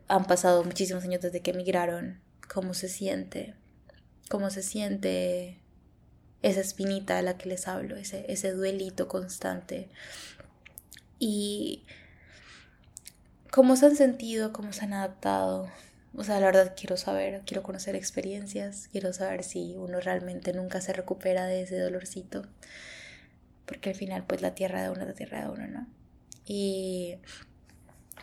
han 0.07 0.25
pasado 0.25 0.63
muchísimos 0.63 1.03
años 1.03 1.21
desde 1.21 1.41
que 1.41 1.51
emigraron, 1.51 2.19
cómo 2.51 2.73
se 2.73 2.89
siente, 2.89 3.53
cómo 4.27 4.49
se 4.49 4.63
siente 4.63 5.59
esa 6.41 6.61
espinita 6.61 7.17
de 7.17 7.21
la 7.21 7.37
que 7.37 7.49
les 7.49 7.67
hablo, 7.67 7.95
ese, 7.95 8.25
ese 8.27 8.53
duelito 8.53 9.07
constante. 9.07 9.87
Y 11.19 11.85
cómo 13.51 13.75
se 13.75 13.85
han 13.85 13.97
sentido, 13.97 14.51
cómo 14.51 14.73
se 14.73 14.85
han 14.85 14.93
adaptado. 14.93 15.69
O 16.15 16.23
sea, 16.23 16.39
la 16.39 16.47
verdad 16.47 16.73
quiero 16.75 16.97
saber, 16.97 17.41
quiero 17.45 17.63
conocer 17.63 17.95
experiencias, 17.95 18.89
quiero 18.91 19.13
saber 19.13 19.43
si 19.43 19.75
uno 19.77 19.99
realmente 19.99 20.53
nunca 20.53 20.81
se 20.81 20.93
recupera 20.93 21.45
de 21.45 21.61
ese 21.61 21.79
dolorcito. 21.79 22.45
Porque 23.65 23.89
al 23.89 23.95
final, 23.95 24.25
pues 24.25 24.41
la 24.41 24.55
tierra 24.55 24.81
de 24.81 24.89
uno 24.89 25.01
es 25.01 25.07
la 25.07 25.13
tierra 25.13 25.41
de 25.43 25.49
uno, 25.49 25.67
¿no? 25.67 25.87
Y, 26.45 27.17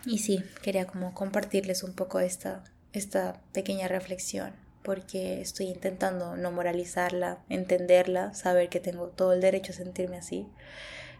y 0.05 0.19
sí, 0.19 0.43
quería 0.63 0.87
como 0.87 1.15
compartirles 1.15 1.85
un 1.85 1.95
poco 1.95 2.19
esta, 2.21 2.65
esta 2.93 3.41
pequeña 3.53 3.89
reflexión 3.89 4.53
porque 4.87 5.41
estoy 5.41 5.67
intentando 5.67 6.37
no 6.37 6.53
moralizarla, 6.53 7.41
entenderla, 7.49 8.35
saber 8.35 8.69
que 8.69 8.79
tengo 8.79 9.09
todo 9.09 9.33
el 9.33 9.41
derecho 9.41 9.73
a 9.73 9.75
sentirme 9.75 10.17
así, 10.17 10.47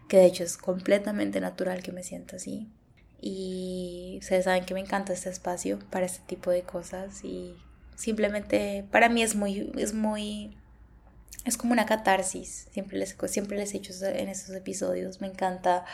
que 0.07 0.15
de 0.15 0.25
hecho 0.25 0.45
es 0.45 0.57
completamente 0.57 1.41
natural 1.41 1.83
que 1.83 1.91
me 1.91 2.01
sienta 2.01 2.37
así. 2.37 2.69
Y 3.19 4.17
ustedes 4.21 4.45
saben 4.45 4.65
que 4.65 4.73
me 4.73 4.79
encanta 4.79 5.13
este 5.13 5.29
espacio 5.29 5.79
para 5.89 6.05
este 6.05 6.21
tipo 6.27 6.51
de 6.51 6.63
cosas 6.63 7.23
y 7.23 7.55
simplemente 7.95 8.85
para 8.91 9.09
mí 9.09 9.23
es 9.23 9.35
muy, 9.35 9.71
es 9.77 9.93
muy, 9.93 10.55
es 11.45 11.57
como 11.57 11.73
una 11.73 11.85
catarsis. 11.85 12.67
Siempre 12.71 12.97
les, 12.97 13.15
siempre 13.27 13.57
les 13.57 13.73
he 13.73 13.77
hecho 13.77 13.93
en 14.05 14.29
estos 14.29 14.55
episodios. 14.55 15.19
Me 15.19 15.27
encanta 15.27 15.85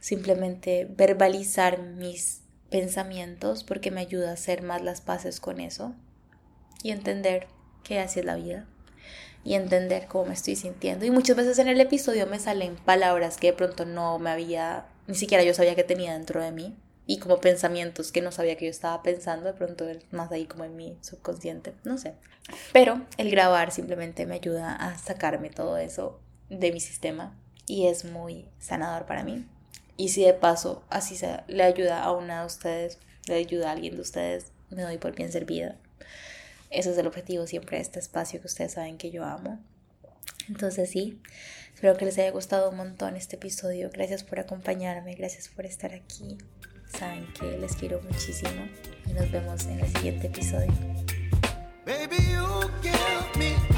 simplemente 0.00 0.86
verbalizar 0.90 1.80
mis 1.80 2.42
pensamientos 2.70 3.64
porque 3.64 3.90
me 3.90 4.00
ayuda 4.00 4.30
a 4.30 4.34
hacer 4.34 4.62
más 4.62 4.82
las 4.82 5.00
paces 5.00 5.40
con 5.40 5.60
eso 5.60 5.94
y 6.82 6.90
entender 6.90 7.46
que 7.82 7.98
así 8.00 8.20
es 8.20 8.26
la 8.26 8.36
vida 8.36 8.66
y 9.44 9.54
entender 9.54 10.06
cómo 10.06 10.26
me 10.26 10.34
estoy 10.34 10.56
sintiendo. 10.56 11.06
Y 11.06 11.10
muchas 11.10 11.36
veces 11.36 11.58
en 11.58 11.68
el 11.68 11.80
episodio 11.80 12.26
me 12.26 12.38
salen 12.38 12.76
palabras 12.76 13.38
que 13.38 13.48
de 13.48 13.52
pronto 13.54 13.84
no 13.84 14.18
me 14.18 14.30
había, 14.30 14.86
ni 15.08 15.14
siquiera 15.14 15.42
yo 15.42 15.54
sabía 15.54 15.74
que 15.74 15.82
tenía 15.82 16.12
dentro 16.12 16.40
de 16.40 16.52
mí. 16.52 16.76
Y 17.06 17.18
como 17.18 17.40
pensamientos 17.40 18.12
que 18.12 18.20
no 18.20 18.30
sabía 18.30 18.56
que 18.56 18.66
yo 18.66 18.70
estaba 18.70 19.02
pensando, 19.02 19.46
de 19.46 19.54
pronto 19.54 19.86
más 20.10 20.30
ahí 20.30 20.44
como 20.44 20.64
en 20.64 20.76
mi 20.76 20.98
subconsciente, 21.00 21.72
no 21.82 21.96
sé. 21.96 22.14
Pero 22.74 23.00
el 23.16 23.30
grabar 23.30 23.72
simplemente 23.72 24.26
me 24.26 24.34
ayuda 24.34 24.76
a 24.76 24.98
sacarme 24.98 25.48
todo 25.48 25.78
eso 25.78 26.20
de 26.50 26.70
mi 26.70 26.80
sistema 26.80 27.34
y 27.66 27.86
es 27.86 28.04
muy 28.04 28.46
sanador 28.58 29.06
para 29.06 29.24
mí. 29.24 29.46
Y 29.96 30.10
si 30.10 30.22
de 30.22 30.34
paso 30.34 30.84
así 30.90 31.16
se, 31.16 31.40
le 31.48 31.62
ayuda 31.62 32.04
a 32.04 32.12
una 32.12 32.40
de 32.40 32.46
ustedes, 32.46 32.98
le 33.26 33.36
ayuda 33.36 33.70
a 33.70 33.72
alguien 33.72 33.94
de 33.94 34.02
ustedes, 34.02 34.52
me 34.68 34.82
doy 34.82 34.98
por 34.98 35.14
bien 35.14 35.32
servida. 35.32 35.76
Ese 36.68 36.90
es 36.90 36.98
el 36.98 37.06
objetivo 37.06 37.46
siempre 37.46 37.78
de 37.78 37.82
este 37.82 37.98
espacio 37.98 38.40
que 38.40 38.46
ustedes 38.46 38.72
saben 38.72 38.98
que 38.98 39.10
yo 39.10 39.24
amo. 39.24 39.58
Entonces 40.48 40.90
sí, 40.90 41.20
espero 41.74 41.96
que 41.96 42.04
les 42.04 42.18
haya 42.18 42.30
gustado 42.30 42.70
un 42.70 42.76
montón 42.76 43.16
este 43.16 43.36
episodio. 43.36 43.90
Gracias 43.92 44.24
por 44.24 44.40
acompañarme, 44.40 45.14
gracias 45.14 45.48
por 45.48 45.66
estar 45.66 45.92
aquí. 45.94 46.38
Saben 46.96 47.26
que 47.34 47.58
les 47.58 47.76
quiero 47.76 48.00
muchísimo 48.02 48.66
y 49.06 49.12
nos 49.12 49.30
vemos 49.30 49.66
en 49.66 49.80
el 49.80 49.88
siguiente 49.88 50.28
episodio. 50.28 50.72
Baby, 51.84 52.16
you 52.32 53.77